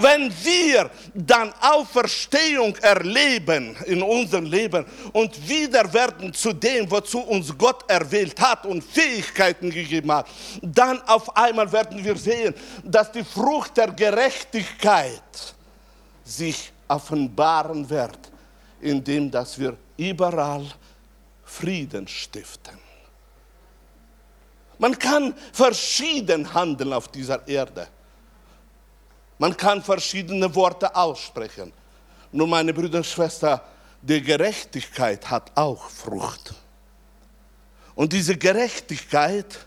[0.00, 7.56] Wenn wir dann Auferstehung erleben in unserem Leben und wieder werden zu dem, wozu uns
[7.56, 10.28] Gott erwählt hat und Fähigkeiten gegeben hat,
[10.62, 15.54] dann auf einmal werden wir sehen, dass die Frucht der Gerechtigkeit
[16.24, 18.18] sich offenbaren wird,
[18.80, 20.66] indem dass wir überall
[21.44, 22.78] Frieden stiften.
[24.78, 27.88] Man kann verschieden handeln auf dieser Erde.
[29.38, 31.72] Man kann verschiedene Worte aussprechen.
[32.32, 33.60] Nur meine Brüder und Schwestern,
[34.02, 36.54] die Gerechtigkeit hat auch Frucht.
[37.94, 39.66] Und diese Gerechtigkeit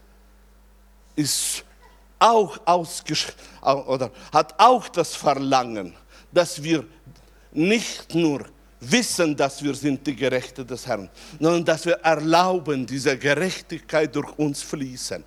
[1.16, 1.64] ist
[2.20, 2.58] auch
[3.64, 5.94] oder hat auch das Verlangen,
[6.32, 6.86] dass wir
[7.52, 8.46] nicht nur
[8.80, 14.38] wissen, dass wir sind die Gerechte des Herrn, sondern dass wir erlauben, diese Gerechtigkeit durch
[14.38, 15.24] uns fließen.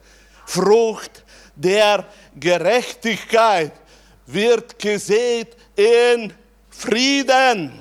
[0.46, 2.04] Frucht der
[2.34, 3.72] Gerechtigkeit
[4.26, 6.32] wird gesät in
[6.70, 7.72] Frieden.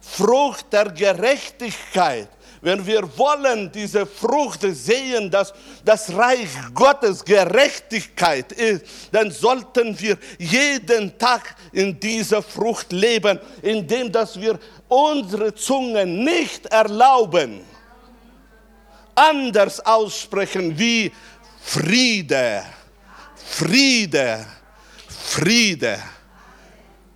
[0.00, 2.28] Frucht der Gerechtigkeit.
[2.60, 5.52] Wenn wir wollen diese Frucht sehen, dass
[5.84, 14.10] das Reich Gottes Gerechtigkeit ist, dann sollten wir jeden Tag in dieser Frucht leben, indem
[14.10, 17.60] dass wir unsere Zunge nicht erlauben,
[19.14, 21.12] anders aussprechen wie
[21.60, 22.64] Friede,
[23.34, 24.46] Friede,
[25.24, 25.98] Friede.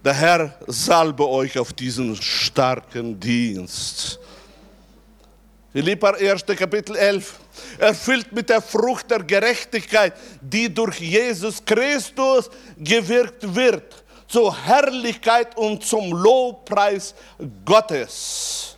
[0.04, 4.18] Der Herr salbe euch auf diesen starken Dienst.
[5.72, 6.44] Philippa 1.
[6.46, 7.38] Kapitel 11.
[7.78, 15.84] Erfüllt mit der Frucht der Gerechtigkeit, die durch Jesus Christus gewirkt wird, zur Herrlichkeit und
[15.84, 17.14] zum Lobpreis
[17.64, 18.76] Gottes.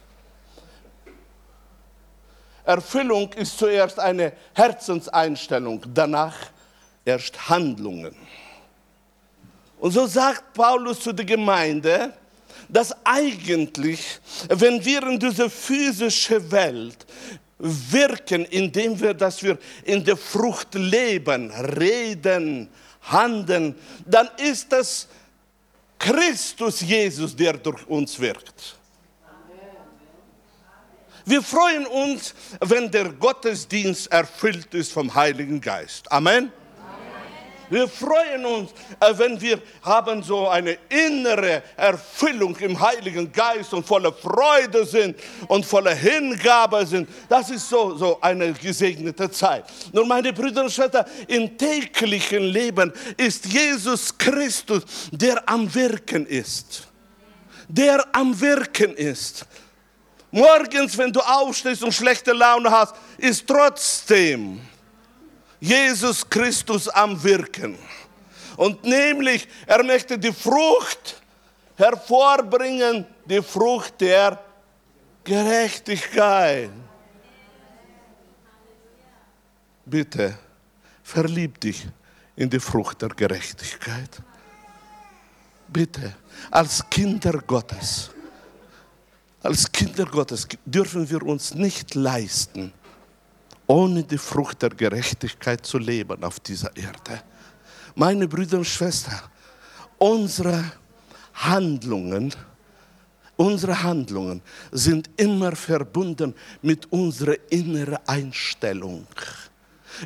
[2.65, 6.37] Erfüllung ist zuerst eine Herzenseinstellung, danach
[7.05, 8.15] erst Handlungen.
[9.81, 12.13] Und so sagt Paulus zu der Gemeinde,
[12.69, 17.07] dass eigentlich, wenn wir in diese physische Welt
[17.59, 22.69] wirken, indem wir, dass wir in der Frucht leben, reden,
[23.03, 23.75] handeln,
[24.07, 25.09] dann ist das
[25.99, 28.77] Christus Jesus, der durch uns wirkt.
[31.25, 36.11] Wir freuen uns, wenn der Gottesdienst erfüllt ist vom Heiligen Geist.
[36.13, 36.53] Amen.
[37.71, 43.87] Wir freuen uns, äh, wenn wir haben so eine innere Erfüllung im Heiligen Geist und
[43.87, 47.09] voller Freude sind und voller Hingabe sind.
[47.29, 49.65] Das ist so, so eine gesegnete Zeit.
[49.93, 56.89] Nur meine Brüder und Schwestern, im täglichen Leben ist Jesus Christus, der am Wirken ist.
[57.69, 59.47] Der am Wirken ist.
[60.33, 64.61] Morgens, wenn du aufstehst und schlechte Laune hast, ist trotzdem
[65.61, 67.79] Jesus Christus am Wirken.
[68.57, 71.21] Und nämlich, er möchte die Frucht
[71.77, 74.39] hervorbringen, die Frucht der
[75.25, 76.71] Gerechtigkeit.
[79.85, 80.39] Bitte,
[81.03, 81.87] verlieb dich
[82.37, 84.23] in die Frucht der Gerechtigkeit.
[85.69, 86.17] Bitte,
[86.51, 88.11] als Kinder Gottes,
[89.43, 92.73] als Kinder Gottes dürfen wir uns nicht leisten,
[93.71, 97.23] ohne die Frucht der Gerechtigkeit zu leben auf dieser Erde.
[97.95, 99.21] Meine Brüder und Schwestern,
[99.97, 100.65] unsere
[101.35, 102.35] Handlungen,
[103.37, 109.07] unsere Handlungen sind immer verbunden mit unserer inneren Einstellung.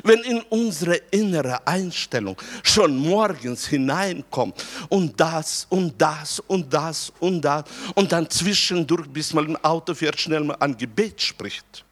[0.03, 7.41] Wenn in unsere innere Einstellung schon morgens hineinkommt und das und das und das und
[7.41, 7.63] das
[7.95, 11.84] und dann zwischendurch, bis man im Auto fährt, schnell mal ein Gebet spricht,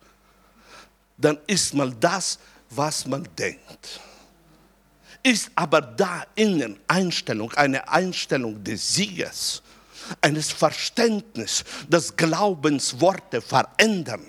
[1.18, 4.00] dann ist mal das, was man denkt.
[5.24, 9.63] Ist aber da innen Einstellung, eine Einstellung des Sieges,
[10.22, 14.26] eines Verständnisses, das Glaubensworte verändern,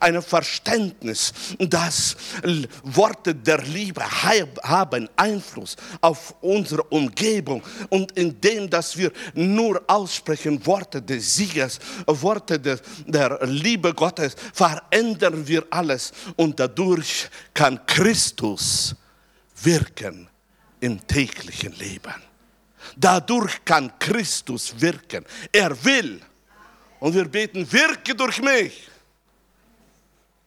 [0.00, 2.16] ein Verständnis, dass
[2.82, 7.62] Worte der Liebe haben Einfluss auf unsere Umgebung.
[7.88, 15.46] Und indem, dass wir nur aussprechen Worte des Sieges, Worte der, der Liebe Gottes, verändern
[15.46, 16.12] wir alles.
[16.36, 18.94] Und dadurch kann Christus
[19.62, 20.28] wirken
[20.80, 22.25] im täglichen Leben.
[22.94, 25.24] Dadurch kann Christus wirken.
[25.52, 26.20] Er will
[27.00, 28.88] Und wir beten, wirke durch mich.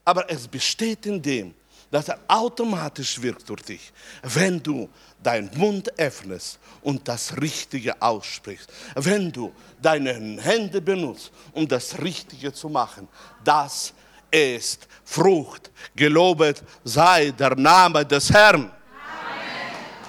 [0.04, 1.54] Aber es besteht in dem,
[1.92, 3.92] dass er automatisch wirkt durch dich,
[4.24, 4.90] wenn du
[5.22, 8.70] deinen Mund öffnest und das Richtige aussprichst.
[8.96, 13.08] Wenn du deine Hände benutzt, um das Richtige zu machen.
[13.44, 13.94] Das
[14.32, 15.72] ist Frucht.
[15.96, 18.72] Gelobet sei der Name des Herrn.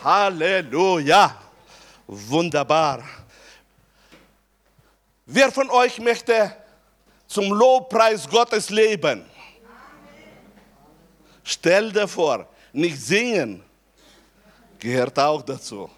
[0.03, 0.05] Amen.
[0.05, 1.50] Halleluja.
[2.13, 3.05] Wunderbar.
[5.27, 6.57] Wer von euch möchte
[7.29, 9.25] zum Lobpreis Gottes leben?
[11.45, 13.63] Stell dir vor, nicht singen
[14.81, 15.89] gehört auch dazu.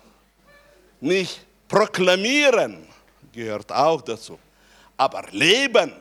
[1.01, 2.87] Nicht proklamieren
[3.33, 4.39] gehört auch dazu.
[4.99, 5.95] Aber leben,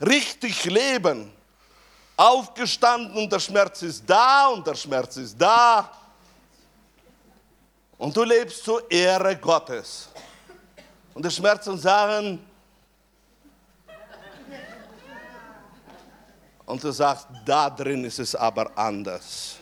[0.00, 1.32] richtig leben,
[2.16, 6.01] aufgestanden und der Schmerz ist da und der Schmerz ist da.
[8.02, 10.08] Und du lebst zur Ehre Gottes.
[11.14, 12.40] Und die Schmerzen sagen,
[16.66, 19.56] und du sagst, da drin ist es aber anders.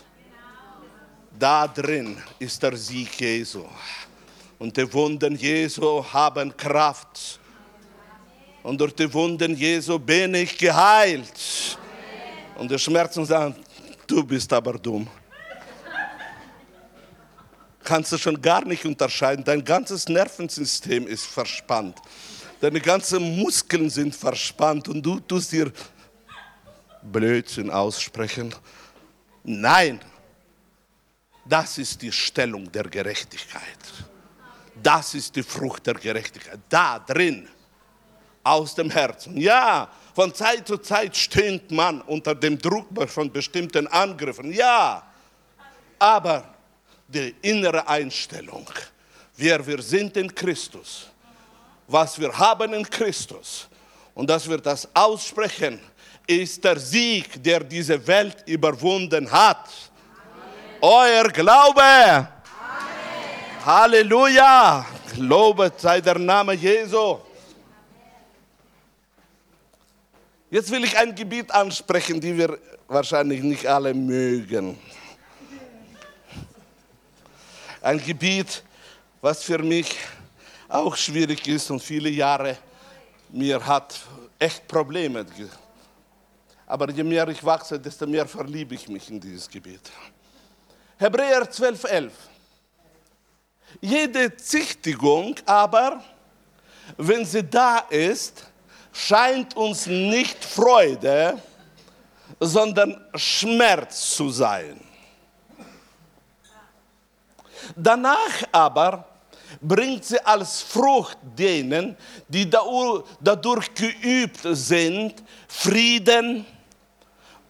[1.38, 3.66] Da drin ist der Sieg Jesu.
[4.59, 7.38] Und die Wunden Jesu haben Kraft.
[8.62, 11.79] Und durch die Wunden Jesu bin ich geheilt.
[12.57, 13.55] Und die Schmerzen sagen,
[14.07, 15.07] du bist aber dumm.
[17.83, 19.45] Kannst du schon gar nicht unterscheiden.
[19.45, 21.99] Dein ganzes Nervensystem ist verspannt.
[22.61, 25.73] Deine ganzen Muskeln sind verspannt und du tust dir
[27.03, 28.55] Blödsinn aussprechen.
[29.45, 30.01] Nein,
[31.47, 33.62] das ist die Stellung der Gerechtigkeit.
[34.83, 36.61] Das ist die Frucht der Gerechtigkeit.
[36.69, 37.49] Da drin,
[38.43, 39.37] aus dem Herzen.
[39.37, 44.53] Ja, von Zeit zu Zeit stöhnt man unter dem Druck von bestimmten Angriffen.
[44.53, 45.03] Ja,
[45.99, 46.55] aber
[47.12, 48.66] die innere Einstellung,
[49.37, 51.09] wer wir sind in Christus,
[51.87, 53.68] was wir haben in Christus
[54.14, 55.81] und dass wir das aussprechen,
[56.27, 59.68] ist der Sieg, der diese Welt überwunden hat.
[59.68, 60.79] Amen.
[60.81, 61.83] Euer Glaube.
[61.83, 62.29] Amen.
[63.64, 64.87] Halleluja.
[65.16, 67.18] Lobet sei der Name Jesu.
[70.51, 74.79] Jetzt will ich ein Gebiet ansprechen, die wir wahrscheinlich nicht alle mögen.
[77.83, 78.62] Ein Gebiet,
[79.23, 79.97] was für mich
[80.69, 82.59] auch schwierig ist und viele Jahre
[83.31, 83.99] mir hat
[84.38, 85.25] echt Probleme
[86.66, 89.90] aber je mehr ich wachse, desto mehr verliebe ich mich in dieses Gebiet.
[90.99, 92.12] Hebräer 12, 11.
[93.81, 96.05] Jede Züchtigung aber,
[96.97, 98.47] wenn sie da ist,
[98.93, 101.43] scheint uns nicht Freude,
[102.38, 104.81] sondern Schmerz zu sein.
[107.76, 109.06] Danach aber
[109.61, 111.96] bringt sie als Frucht denen,
[112.28, 115.14] die dadurch geübt sind,
[115.48, 116.46] Frieden,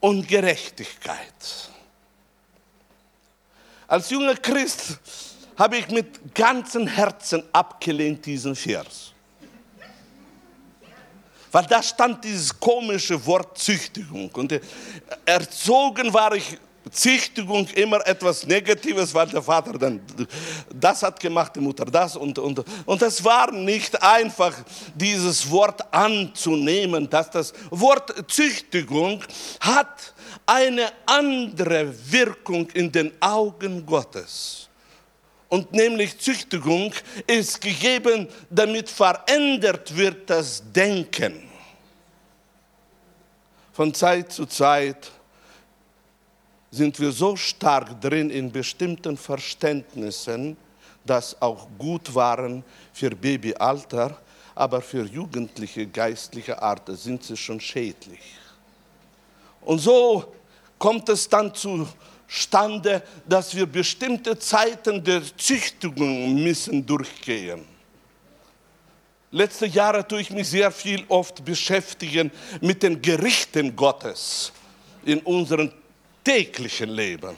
[0.01, 1.69] und Gerechtigkeit.
[3.87, 4.99] Als junger Christ
[5.57, 9.13] habe ich mit ganzem Herzen abgelehnt diesen Vers.
[11.53, 14.31] Weil da stand dieses komische Wort Züchtigung.
[14.33, 14.59] Und
[15.27, 16.59] erzogen war ich
[16.91, 20.01] Züchtigung immer etwas Negatives, weil der Vater dann
[20.73, 24.55] das hat gemacht, die Mutter das und und und es war nicht einfach
[24.95, 29.23] dieses Wort anzunehmen, dass das Wort Züchtigung
[29.61, 30.15] hat
[30.47, 34.69] eine andere Wirkung in den Augen Gottes.
[35.49, 36.95] Und nämlich Züchtigung
[37.27, 41.51] ist gegeben, damit verändert wird das Denken.
[43.73, 45.11] Von Zeit zu Zeit
[46.71, 50.57] sind wir so stark drin in bestimmten Verständnissen,
[51.05, 54.17] dass auch gut waren für Babyalter,
[54.55, 58.21] aber für jugendliche geistliche Art sind sie schon schädlich.
[59.63, 60.33] Und so
[60.79, 67.65] kommt es dann zustande, dass wir bestimmte Zeiten der Züchtigung müssen durchgehen.
[69.33, 74.53] Letzte Jahre tue ich mich sehr viel oft beschäftigen mit den Gerichten Gottes
[75.05, 75.73] in unseren
[76.25, 77.37] täglichen Leben.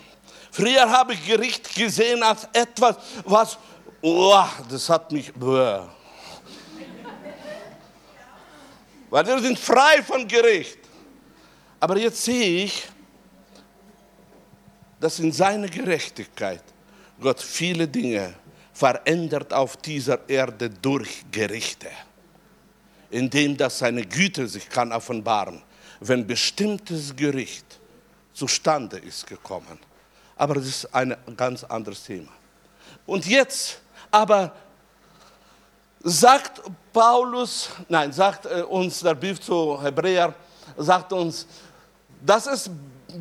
[0.51, 3.59] Früher habe ich Gericht gesehen als etwas, was,
[4.03, 5.81] oh, das hat mich, bäh.
[9.13, 10.79] weil wir sind frei von Gericht.
[11.79, 12.85] Aber jetzt sehe ich,
[14.99, 16.63] dass in seiner Gerechtigkeit
[17.21, 18.35] Gott viele Dinge
[18.73, 21.89] verändert auf dieser Erde durch Gerichte,
[23.11, 25.63] indem das seine Güte sich kann offenbaren,
[26.01, 27.81] wenn bestimmtes Gericht
[28.33, 29.79] zustande ist gekommen.
[30.37, 32.31] Aber das ist ein ganz anderes Thema.
[33.07, 33.81] Und jetzt
[34.11, 34.53] aber
[36.03, 36.63] sagt
[36.93, 40.35] Paulus, nein, sagt äh, uns der Brief zu Hebräer,
[40.77, 41.47] sagt uns,
[42.25, 42.71] dass es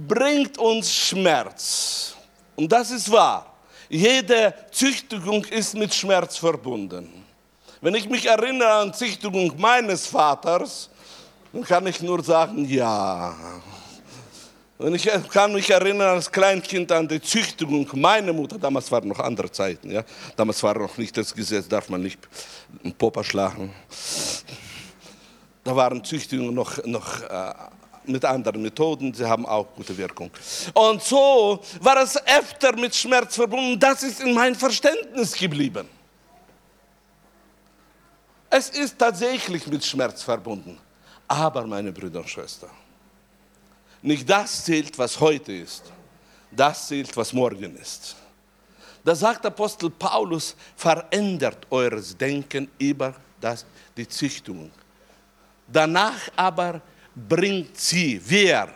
[0.08, 2.16] bringt uns Schmerz.
[2.56, 3.46] Und das ist wahr.
[3.90, 7.26] Jede Züchtigung ist mit Schmerz verbunden.
[7.82, 10.90] Wenn ich mich erinnere an Züchtigung meines Vaters,
[11.52, 13.36] dann kann ich nur sagen, ja.
[14.82, 18.58] Und ich kann mich erinnern als Kleinkind an die Züchtigung meiner Mutter.
[18.58, 19.92] Damals waren noch andere Zeiten.
[19.92, 20.04] Ja?
[20.36, 22.18] Damals war noch nicht das Gesetz, darf man nicht
[22.84, 23.72] einen Popa schlagen.
[25.64, 27.54] Da waren Züchtigungen noch, noch äh,
[28.06, 30.32] mit anderen Methoden, sie haben auch gute Wirkung.
[30.74, 33.80] Und so war es öfter mit Schmerz verbunden.
[33.80, 35.88] Das ist in mein Verständnis geblieben.
[38.50, 40.80] Es ist tatsächlich mit Schmerz verbunden.
[41.28, 42.72] Aber, meine Brüder und Schwestern,
[44.02, 45.92] nicht das zählt, was heute ist.
[46.52, 48.16] Das zählt, was morgen ist.
[49.04, 53.66] Da sagt Apostel Paulus, verändert eures Denken über das,
[53.98, 54.70] die Züchtung.
[55.68, 56.82] Danach aber
[57.16, 58.74] bringt sie, wer?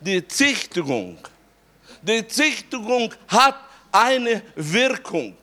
[0.00, 1.18] Die Züchtigung.
[2.02, 3.56] Die Züchtigung hat
[3.92, 5.36] eine Wirkung.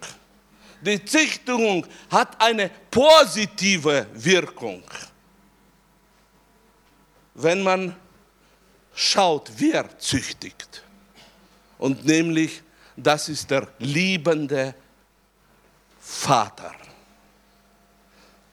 [0.81, 4.83] Die Züchtigung hat eine positive Wirkung.
[7.35, 7.95] Wenn man
[8.97, 10.81] schaut, wer züchtigt.
[11.77, 12.63] Und nämlich,
[12.95, 14.73] das ist der liebende
[16.01, 16.73] Vater.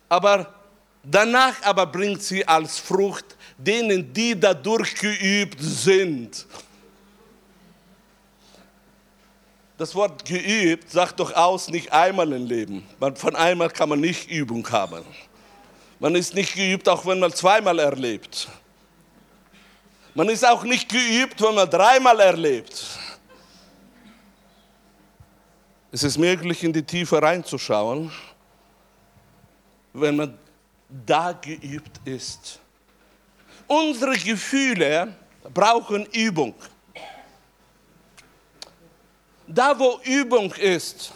[0.06, 0.54] Aber
[1.02, 3.24] danach aber bringt sie als Frucht
[3.56, 6.46] denen, die dadurch geübt sind.
[9.78, 12.86] Das Wort geübt sagt doch aus, nicht einmal im Leben.
[13.14, 15.04] Von einmal kann man nicht Übung haben.
[16.00, 18.46] Man ist nicht geübt, auch wenn man zweimal erlebt.
[20.16, 22.84] Man ist auch nicht geübt, wenn man dreimal erlebt.
[25.90, 28.12] Es ist möglich, in die Tiefe reinzuschauen,
[29.92, 30.38] wenn man
[30.88, 32.60] da geübt ist.
[33.66, 35.16] Unsere Gefühle
[35.52, 36.54] brauchen Übung.
[39.48, 41.12] Da, wo Übung ist,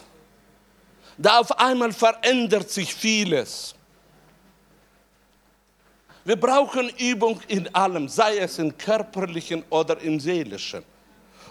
[1.17, 3.75] da auf einmal verändert sich vieles.
[6.29, 10.83] Wir brauchen Übung in allem, sei es im körperlichen oder im seelischen.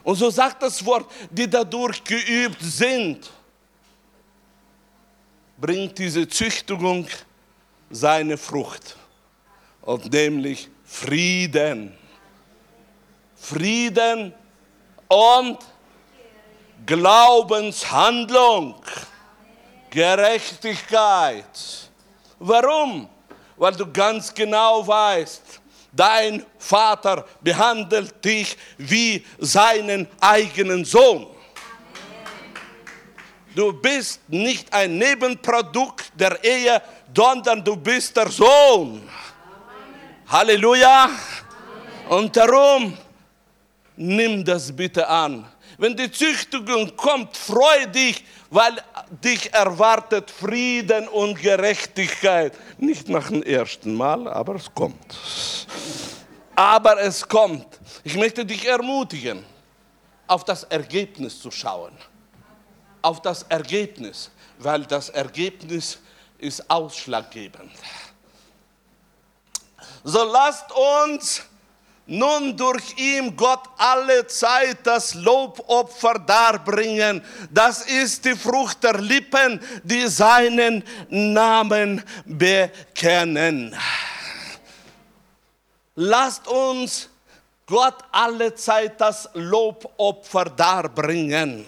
[0.04, 3.28] Und so sagt das Wort, die dadurch geübt sind,
[5.56, 7.08] bringt diese Züchtigung
[7.90, 8.94] seine Frucht.
[9.82, 11.92] Und nämlich Frieden.
[13.34, 14.32] Frieden
[15.08, 15.58] und
[16.86, 18.76] Glaubenshandlung.
[19.90, 21.90] Gerechtigkeit.
[22.38, 23.08] Warum?
[23.58, 25.42] Weil du ganz genau weißt,
[25.92, 31.26] dein Vater behandelt dich wie seinen eigenen Sohn.
[33.54, 36.80] Du bist nicht ein Nebenprodukt der Ehe,
[37.14, 39.02] sondern du bist der Sohn.
[40.28, 41.10] Halleluja.
[42.08, 42.96] Und darum,
[43.96, 45.44] nimm das bitte an.
[45.76, 52.54] Wenn die Züchtigung kommt, freu dich, weil dich erwartet Frieden und Gerechtigkeit.
[52.78, 55.18] Nicht nach dem ersten Mal, aber es kommt.
[56.54, 57.66] Aber es kommt.
[58.04, 59.44] Ich möchte dich ermutigen,
[60.26, 61.92] auf das Ergebnis zu schauen.
[63.02, 65.98] Auf das Ergebnis, weil das Ergebnis
[66.38, 67.70] ist ausschlaggebend.
[70.04, 71.42] So lasst uns
[72.08, 77.22] nun durch ihn Gott alle Zeit das Lobopfer darbringen.
[77.50, 83.76] Das ist die Frucht der Lippen, die seinen Namen bekennen.
[85.94, 87.10] Lasst uns
[87.66, 91.66] Gott alle Zeit das Lobopfer darbringen.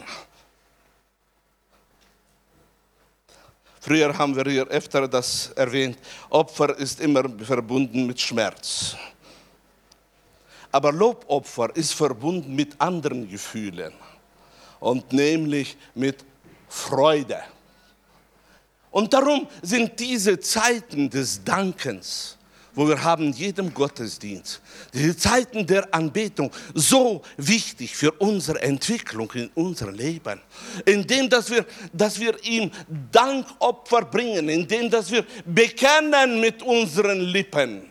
[3.80, 5.99] Früher haben wir hier öfter das erwähnt.
[6.30, 8.97] Opfer ist immer verbunden mit Schmerz.
[10.72, 13.92] Aber Lobopfer ist verbunden mit anderen Gefühlen
[14.78, 16.24] und nämlich mit
[16.68, 17.42] Freude.
[18.90, 22.38] Und darum sind diese Zeiten des Dankens
[22.74, 24.60] wo wir haben jedem Gottesdienst,
[24.92, 30.40] diese Zeiten der Anbetung so wichtig für unsere Entwicklung in unserem Leben.
[30.84, 32.70] Indem, dass wir, dass wir ihm
[33.10, 37.89] Dankopfer bringen, indem, dass wir bekennen mit unseren Lippen.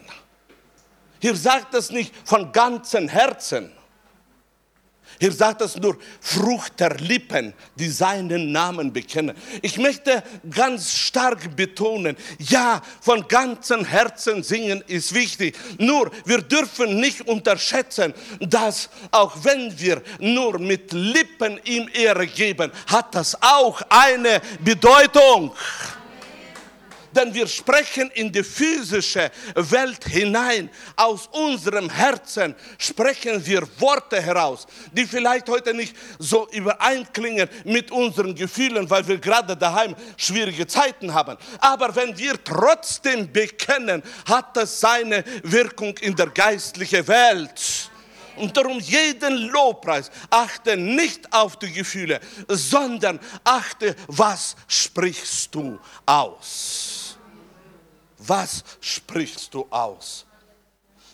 [1.20, 3.72] Hier sagt es nicht von ganzem Herzen,
[5.20, 9.36] hier sagt es nur Frucht der Lippen, die seinen Namen bekennen.
[9.62, 15.58] Ich möchte ganz stark betonen, ja, von ganzem Herzen singen ist wichtig.
[15.78, 22.72] Nur, wir dürfen nicht unterschätzen, dass auch wenn wir nur mit Lippen ihm Ehre geben,
[22.88, 25.54] hat das auch eine Bedeutung.
[27.16, 30.70] Denn wir sprechen in die physische Welt hinein.
[30.96, 38.36] Aus unserem Herzen sprechen wir Worte heraus, die vielleicht heute nicht so übereinklingen mit unseren
[38.36, 41.38] Gefühlen, weil wir gerade daheim schwierige Zeiten haben.
[41.60, 47.90] Aber wenn wir trotzdem bekennen, hat das seine Wirkung in der geistlichen Welt.
[48.40, 56.89] Und darum jeden Lobpreis achte nicht auf die Gefühle, sondern achte, was sprichst du aus?
[58.20, 60.26] Was sprichst du aus?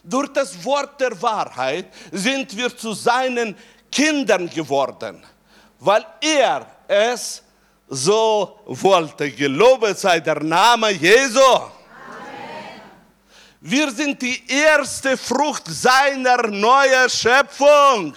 [0.03, 3.56] Durch das Wort der Wahrheit sind wir zu seinen
[3.91, 5.24] Kindern geworden,
[5.80, 7.43] weil er es
[7.88, 9.32] so wollte.
[9.32, 11.39] Gelobet sei der Name Jesu.
[13.62, 18.16] Wir sind die erste Frucht seiner neuen Schöpfung.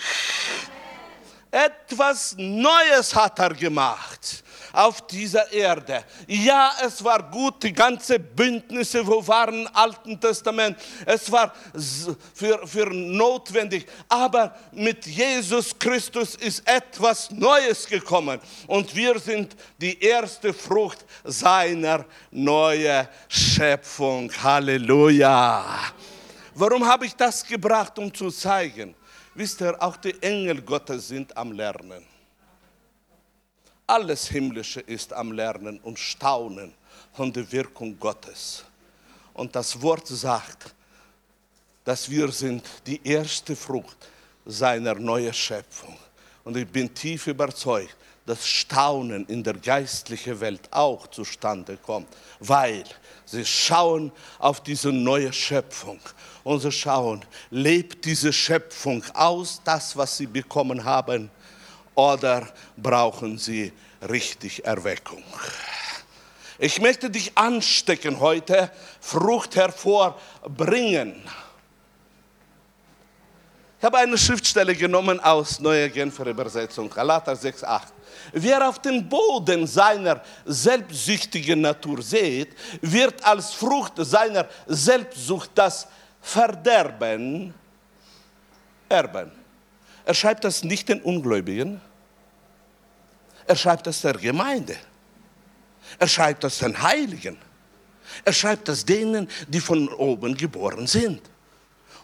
[1.51, 6.05] Etwas Neues hat er gemacht auf dieser Erde.
[6.27, 11.53] Ja, es war gut, die ganze Bündnisse, wo waren im Alten Testament, es war
[12.35, 20.01] für, für notwendig, aber mit Jesus Christus ist etwas Neues gekommen und wir sind die
[20.03, 24.31] erste Frucht seiner neuen Schöpfung.
[24.43, 25.65] Halleluja.
[26.55, 28.95] Warum habe ich das gebracht, um zu zeigen?
[29.35, 32.18] Wisst ihr, auch die Engel Gottes sind am Lernen.
[33.91, 36.75] Alles Himmlische ist am Lernen und Staunen
[37.15, 38.63] von der Wirkung Gottes.
[39.33, 40.75] Und das Wort sagt,
[41.85, 43.97] dass wir sind die erste Frucht
[44.45, 45.97] seiner neuen Schöpfung.
[46.45, 52.09] Und ich bin tief überzeugt, dass Staunen in der geistlichen Welt auch zustande kommt,
[52.41, 52.85] weil
[53.25, 55.99] sie schauen auf diese neue Schöpfung
[56.45, 61.31] und sie schauen, lebt diese Schöpfung aus, das, was sie bekommen haben,
[61.99, 62.47] oder
[62.77, 63.73] brauchen sie
[64.09, 65.25] richtig Erweckung?
[66.57, 68.71] Ich möchte dich anstecken heute,
[69.01, 71.21] Frucht hervorbringen.
[73.81, 77.81] Ich habe eine Schriftstelle genommen aus Neue Genfer Übersetzung, Galater 6,8.
[78.33, 85.89] Wer auf den Boden seiner selbstsüchtigen Natur sät, wird als Frucht seiner Selbstsucht das
[86.21, 87.53] Verderben
[88.89, 89.33] erben.
[90.05, 91.81] Er schreibt das nicht den Ungläubigen,
[93.49, 94.77] er schreibt das der Gemeinde.
[95.99, 97.39] Er schreibt das den Heiligen.
[98.25, 101.23] Er schreibt das denen, die von oben geboren sind.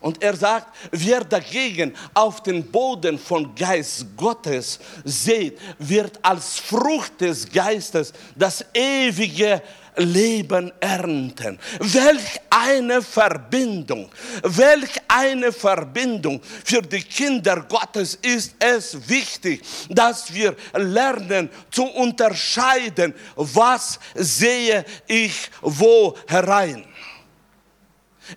[0.01, 7.21] Und er sagt, wer dagegen auf den Boden von Geist Gottes seht, wird als Frucht
[7.21, 9.63] des Geistes das ewige
[9.97, 11.59] Leben ernten.
[11.79, 14.11] Welch eine Verbindung,
[14.43, 16.41] welch eine Verbindung.
[16.65, 25.51] Für die Kinder Gottes ist es wichtig, dass wir lernen zu unterscheiden, was sehe ich
[25.61, 26.85] wo herein.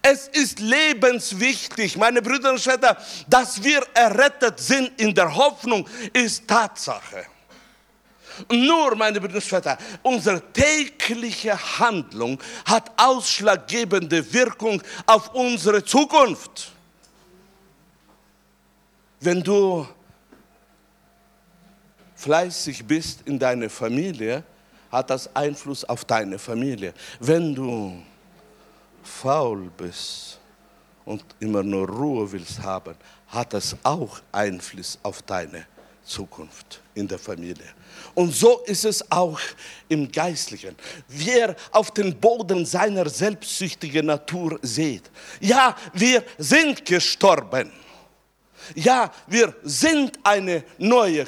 [0.01, 2.97] Es ist lebenswichtig, meine Brüder und Schwestern,
[3.27, 7.25] dass wir errettet sind in der Hoffnung, ist Tatsache.
[8.51, 16.71] Nur, meine Brüder und Schwestern, unsere tägliche Handlung hat ausschlaggebende Wirkung auf unsere Zukunft.
[19.19, 19.87] Wenn du
[22.15, 24.43] fleißig bist in deiner Familie,
[24.91, 26.93] hat das Einfluss auf deine Familie.
[27.19, 28.01] Wenn du
[29.03, 30.39] faul bist
[31.05, 32.95] und immer nur Ruhe willst haben,
[33.27, 35.65] hat das auch Einfluss auf deine
[36.03, 37.65] Zukunft in der Familie.
[38.13, 39.39] Und so ist es auch
[39.87, 40.75] im Geistlichen.
[41.07, 47.71] Wer auf den Boden seiner selbstsüchtigen Natur sieht, ja, wir sind gestorben.
[48.75, 51.25] Ja, wir sind eine neue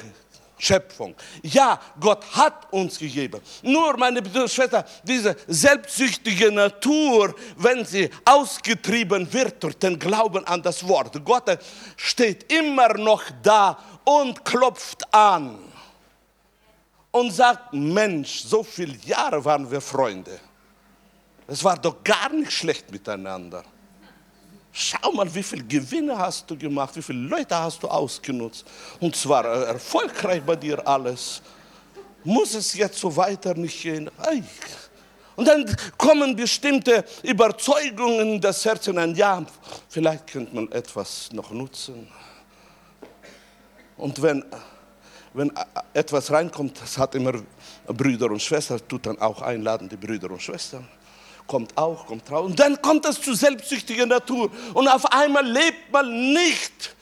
[0.60, 1.14] Schöpfung.
[1.42, 3.40] Ja, Gott hat uns gegeben.
[3.62, 10.86] Nur, meine Schwester, diese selbstsüchtige Natur, wenn sie ausgetrieben wird durch den Glauben an das
[10.86, 11.58] Wort Gottes,
[11.96, 15.69] steht immer noch da und klopft an
[17.10, 20.38] und sagt, Mensch, so viele Jahre waren wir Freunde.
[21.46, 23.64] Es war doch gar nicht schlecht miteinander.
[24.72, 28.64] Schau mal, wie viele Gewinne hast du gemacht, wie viele Leute hast du ausgenutzt.
[29.00, 31.42] Und zwar erfolgreich bei dir alles.
[32.22, 34.08] Muss es jetzt so weiter nicht gehen?
[35.34, 39.14] Und dann kommen bestimmte Überzeugungen in das Herz hinein.
[39.16, 39.44] Ja,
[39.88, 42.06] vielleicht könnte man etwas noch nutzen.
[43.96, 44.44] Und wenn
[45.32, 45.52] wenn
[45.94, 47.32] etwas reinkommt, das hat immer
[47.86, 50.86] Brüder und Schwestern, tut dann auch einladen, die Brüder und Schwestern.
[51.46, 52.46] Kommt auch, kommt raus.
[52.46, 54.50] Und dann kommt es zu selbstsüchtiger Natur.
[54.74, 56.94] Und auf einmal lebt man nicht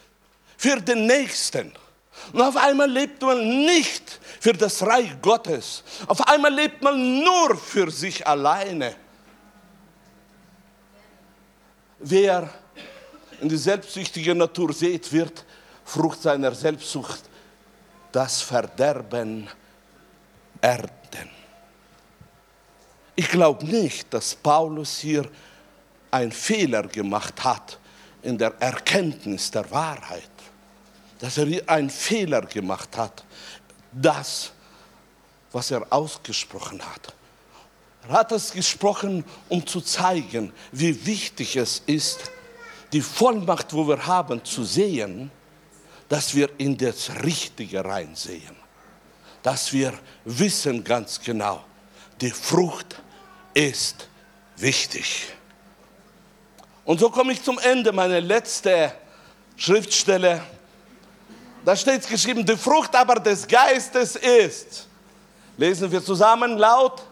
[0.56, 1.72] für den Nächsten,
[2.32, 5.82] Und auf einmal lebt man nicht für das Reich Gottes.
[6.06, 8.94] Auf einmal lebt man nur für sich alleine.
[11.98, 12.50] Wer
[13.40, 15.44] in die selbstsüchtige Natur sieht, wird
[15.84, 17.27] Frucht seiner Selbstsucht
[18.12, 19.48] das Verderben
[20.60, 21.30] ernten.
[23.14, 25.28] Ich glaube nicht, dass Paulus hier
[26.10, 27.78] einen Fehler gemacht hat
[28.22, 30.30] in der Erkenntnis der Wahrheit,
[31.18, 33.24] dass er hier einen Fehler gemacht hat,
[33.92, 34.52] das,
[35.52, 37.14] was er ausgesprochen hat.
[38.08, 42.30] Er hat es gesprochen, um zu zeigen, wie wichtig es ist,
[42.92, 45.30] die Vollmacht, wo wir haben, zu sehen,
[46.08, 48.56] dass wir in das Richtige reinsehen.
[49.42, 49.92] Dass wir
[50.24, 51.64] wissen ganz genau,
[52.20, 52.96] die Frucht
[53.54, 54.08] ist
[54.56, 55.28] wichtig.
[56.84, 58.92] Und so komme ich zum Ende, meine letzte
[59.56, 60.40] Schriftstelle.
[61.64, 64.88] Da steht geschrieben, die Frucht aber des Geistes ist.
[65.56, 67.02] Lesen wir zusammen laut.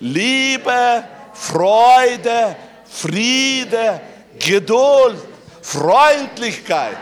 [0.00, 1.04] Liebe,
[1.34, 4.00] Freude, Friede,
[4.38, 5.18] Geduld,
[5.60, 6.96] Freundlichkeit,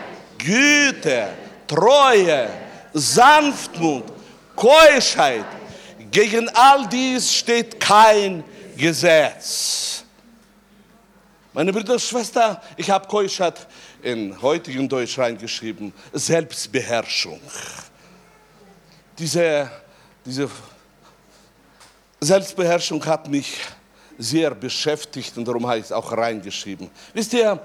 [0.45, 1.31] Güte,
[1.67, 2.51] Treue,
[2.93, 4.05] Sanftmut,
[4.55, 5.47] Keuschheit.
[6.11, 8.45] Gegen all dies steht kein
[8.77, 10.05] Gesetz.
[11.53, 13.67] Meine Brüder und Schwestern, ich habe Keuschheit
[14.03, 17.41] in heutigen Deutsch reingeschrieben, Selbstbeherrschung.
[19.19, 19.71] Diese,
[20.25, 20.51] diese
[22.21, 23.61] Selbstbeherrschung hat mich
[24.19, 26.91] sehr beschäftigt und darum habe ich es auch reingeschrieben.
[27.13, 27.61] Wisst ihr,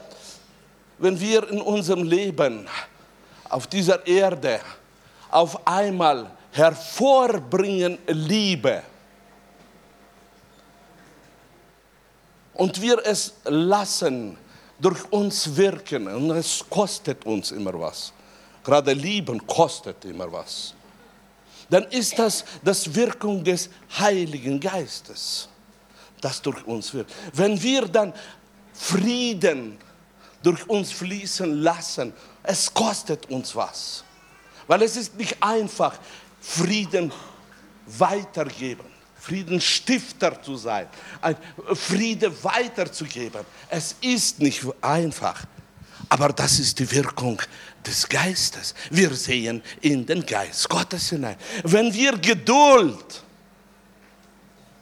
[0.99, 2.67] wenn wir in unserem Leben
[3.49, 4.59] auf dieser Erde
[5.31, 8.83] auf einmal hervorbringen Liebe
[12.53, 14.37] und wir es lassen
[14.79, 18.13] durch uns wirken und es kostet uns immer was.
[18.63, 20.73] Gerade Lieben kostet immer was.
[21.69, 23.69] Dann ist das das Wirkung des
[23.99, 25.49] Heiligen Geistes
[26.21, 27.09] das durch uns wird.
[27.33, 28.13] Wenn wir dann
[28.73, 29.77] Frieden
[30.43, 32.13] durch uns fließen lassen,
[32.43, 34.03] es kostet uns was.
[34.67, 35.97] Weil es ist nicht einfach,
[36.41, 37.11] Frieden
[37.85, 38.85] weitergeben,
[39.19, 40.87] Friedenstifter zu sein,
[41.73, 43.41] Friede weiterzugeben.
[43.69, 45.43] Es ist nicht einfach.
[46.07, 47.41] Aber das ist die Wirkung
[47.85, 48.73] des Geistes.
[48.89, 51.35] Wir sehen in den Geist Gottes hinein.
[51.63, 53.23] Wenn wir Geduld,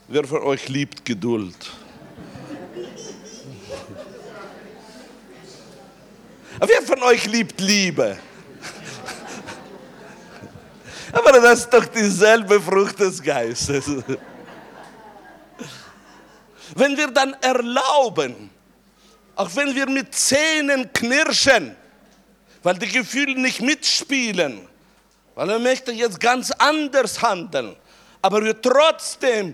[0.10, 1.70] Wer von euch liebt Geduld?
[6.60, 8.18] Wer von euch liebt Liebe?
[11.12, 13.86] Aber das ist doch dieselbe Frucht des Geistes.
[16.76, 18.50] Wenn wir dann erlauben,
[19.36, 21.76] auch wenn wir mit Zähnen knirschen,
[22.64, 24.68] weil die Gefühle nicht mitspielen,
[25.36, 27.76] weil er möchte jetzt ganz anders handeln,
[28.22, 29.54] aber wir trotzdem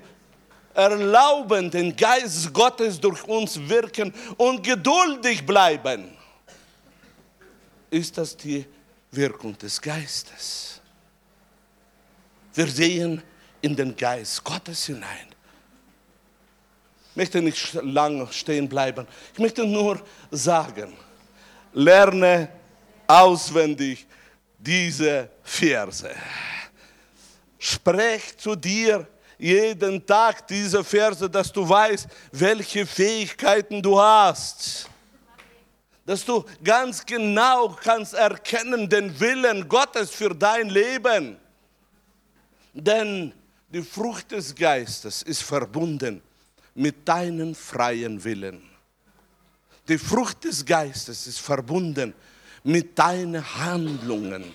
[0.74, 6.13] erlauben, den Geist Gottes durch uns wirken und geduldig bleiben,
[7.94, 8.66] ist das die
[9.12, 10.82] Wirkung des Geistes.
[12.54, 13.22] Wir sehen
[13.62, 15.28] in den Geist Gottes hinein.
[17.12, 19.08] Ich möchte nicht lang stehen bleiben.
[19.34, 20.94] Ich möchte nur sagen,
[21.74, 22.50] lerne
[23.06, 24.08] auswendig
[24.58, 26.10] diese Verse.
[27.60, 34.90] Sprech zu dir jeden Tag diese Verse, dass du weißt, welche Fähigkeiten du hast.
[36.06, 41.38] Dass du ganz genau kannst erkennen den Willen Gottes für dein Leben.
[42.74, 43.34] Denn
[43.70, 46.22] die Frucht des Geistes ist verbunden
[46.76, 48.62] mit deinem freien Willen.
[49.88, 52.14] Die Frucht des Geistes ist verbunden
[52.64, 54.52] mit deinen Handlungen.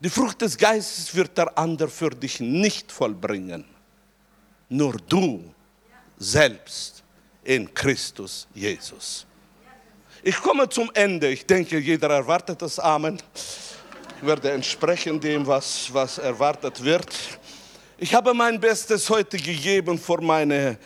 [0.00, 3.64] Die Frucht des Geistes wird der andere für dich nicht vollbringen
[4.68, 5.52] nur du
[6.18, 7.02] selbst
[7.44, 9.26] in Christus Jesus.
[10.26, 11.28] Ich komme zum Ende.
[11.28, 13.16] Ich denke, jeder erwartet das Amen.
[14.16, 17.16] Ich werde entsprechen dem, was, was erwartet wird.
[17.96, 20.78] Ich habe mein Bestes heute gegeben vor meiner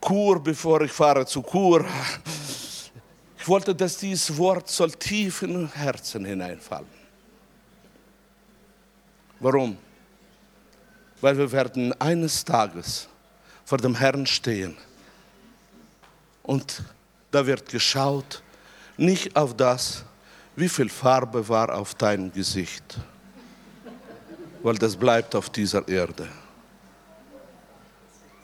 [0.00, 1.86] Kur, bevor ich fahre zur Kur.
[3.38, 6.90] Ich wollte, dass dieses Wort soll tief in Herzen hineinfallen.
[9.38, 9.78] Warum?
[11.20, 13.06] Weil wir werden eines Tages
[13.64, 14.76] vor dem Herrn stehen.
[16.42, 16.82] Und
[17.30, 18.42] da wird geschaut,
[19.00, 20.04] nicht auf das,
[20.56, 22.98] wie viel Farbe war auf deinem Gesicht,
[24.62, 26.28] weil das bleibt auf dieser Erde.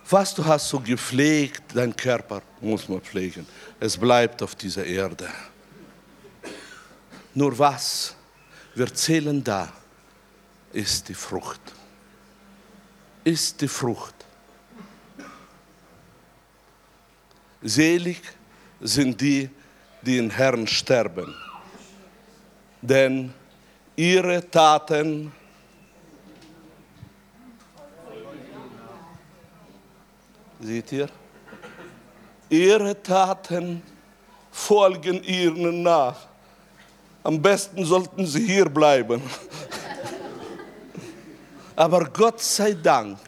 [0.08, 3.46] Was du hast so gepflegt, dein Körper muss man pflegen.
[3.80, 5.28] Es bleibt auf dieser Erde.
[7.34, 8.14] Nur was?
[8.74, 9.72] Wir zählen da
[10.72, 11.60] ist die Frucht.
[13.24, 14.14] Ist die Frucht.
[17.62, 18.20] Selig
[18.80, 19.48] sind die,
[20.06, 21.34] die in Herrn sterben,
[22.80, 23.34] denn
[23.96, 25.32] ihre Taten
[30.58, 31.08] Seht ihr?
[32.48, 33.82] Ihre Taten
[34.50, 36.16] folgen ihnen nach.
[37.22, 39.20] Am besten sollten sie hier bleiben.
[41.76, 43.18] Aber Gott sei Dank,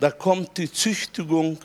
[0.00, 1.58] da kommt die Züchtigung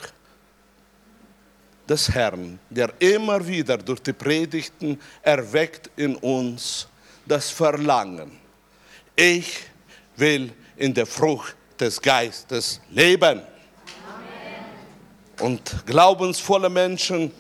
[1.88, 6.88] des Herrn, der immer wieder durch die Predigten erweckt in uns
[7.26, 8.40] das Verlangen.
[9.16, 9.64] Ich
[10.16, 13.42] will in der Frucht des Geistes leben.
[15.40, 17.32] Und glaubensvolle Menschen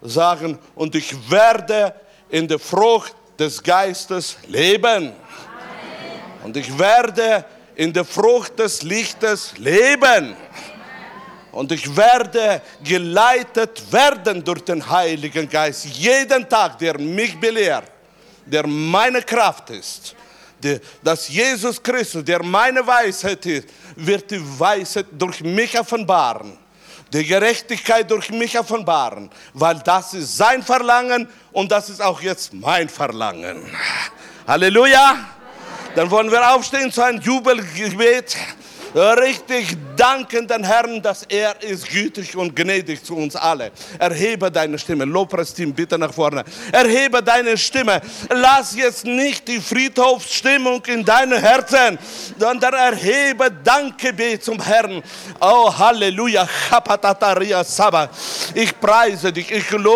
[0.00, 1.94] sagen, und ich werde
[2.30, 5.12] in der Frucht des Geistes leben.
[6.42, 7.44] Und ich werde
[7.74, 10.34] in der Frucht des Lichtes leben.
[11.52, 15.84] Und ich werde geleitet werden durch den Heiligen Geist.
[15.84, 17.90] Jeden Tag, der mich belehrt,
[18.46, 20.14] der meine Kraft ist.
[20.62, 26.56] Der, dass Jesus Christus, der meine Weisheit ist, wird die Weisheit durch mich offenbaren.
[27.12, 29.28] Die Gerechtigkeit durch mich offenbaren.
[29.52, 33.62] Weil das ist sein Verlangen und das ist auch jetzt mein Verlangen.
[34.46, 35.28] Halleluja!
[35.94, 38.36] Dann wollen wir aufstehen zu einem Jubelgebet
[38.94, 43.70] richtig danken den Herrn, dass er ist gütig und gnädig zu uns alle.
[43.98, 45.04] Erhebe deine Stimme.
[45.04, 46.44] Lobpreisteam, bitte nach vorne.
[46.72, 48.00] Erhebe deine Stimme.
[48.30, 51.98] Lass jetzt nicht die Friedhofsstimmung in deinem Herzen,
[52.38, 55.02] sondern erhebe Dankgebet zum Herrn.
[55.40, 56.48] Oh, Halleluja.
[58.54, 59.50] Ich preise dich.
[59.50, 59.92] Ich lobe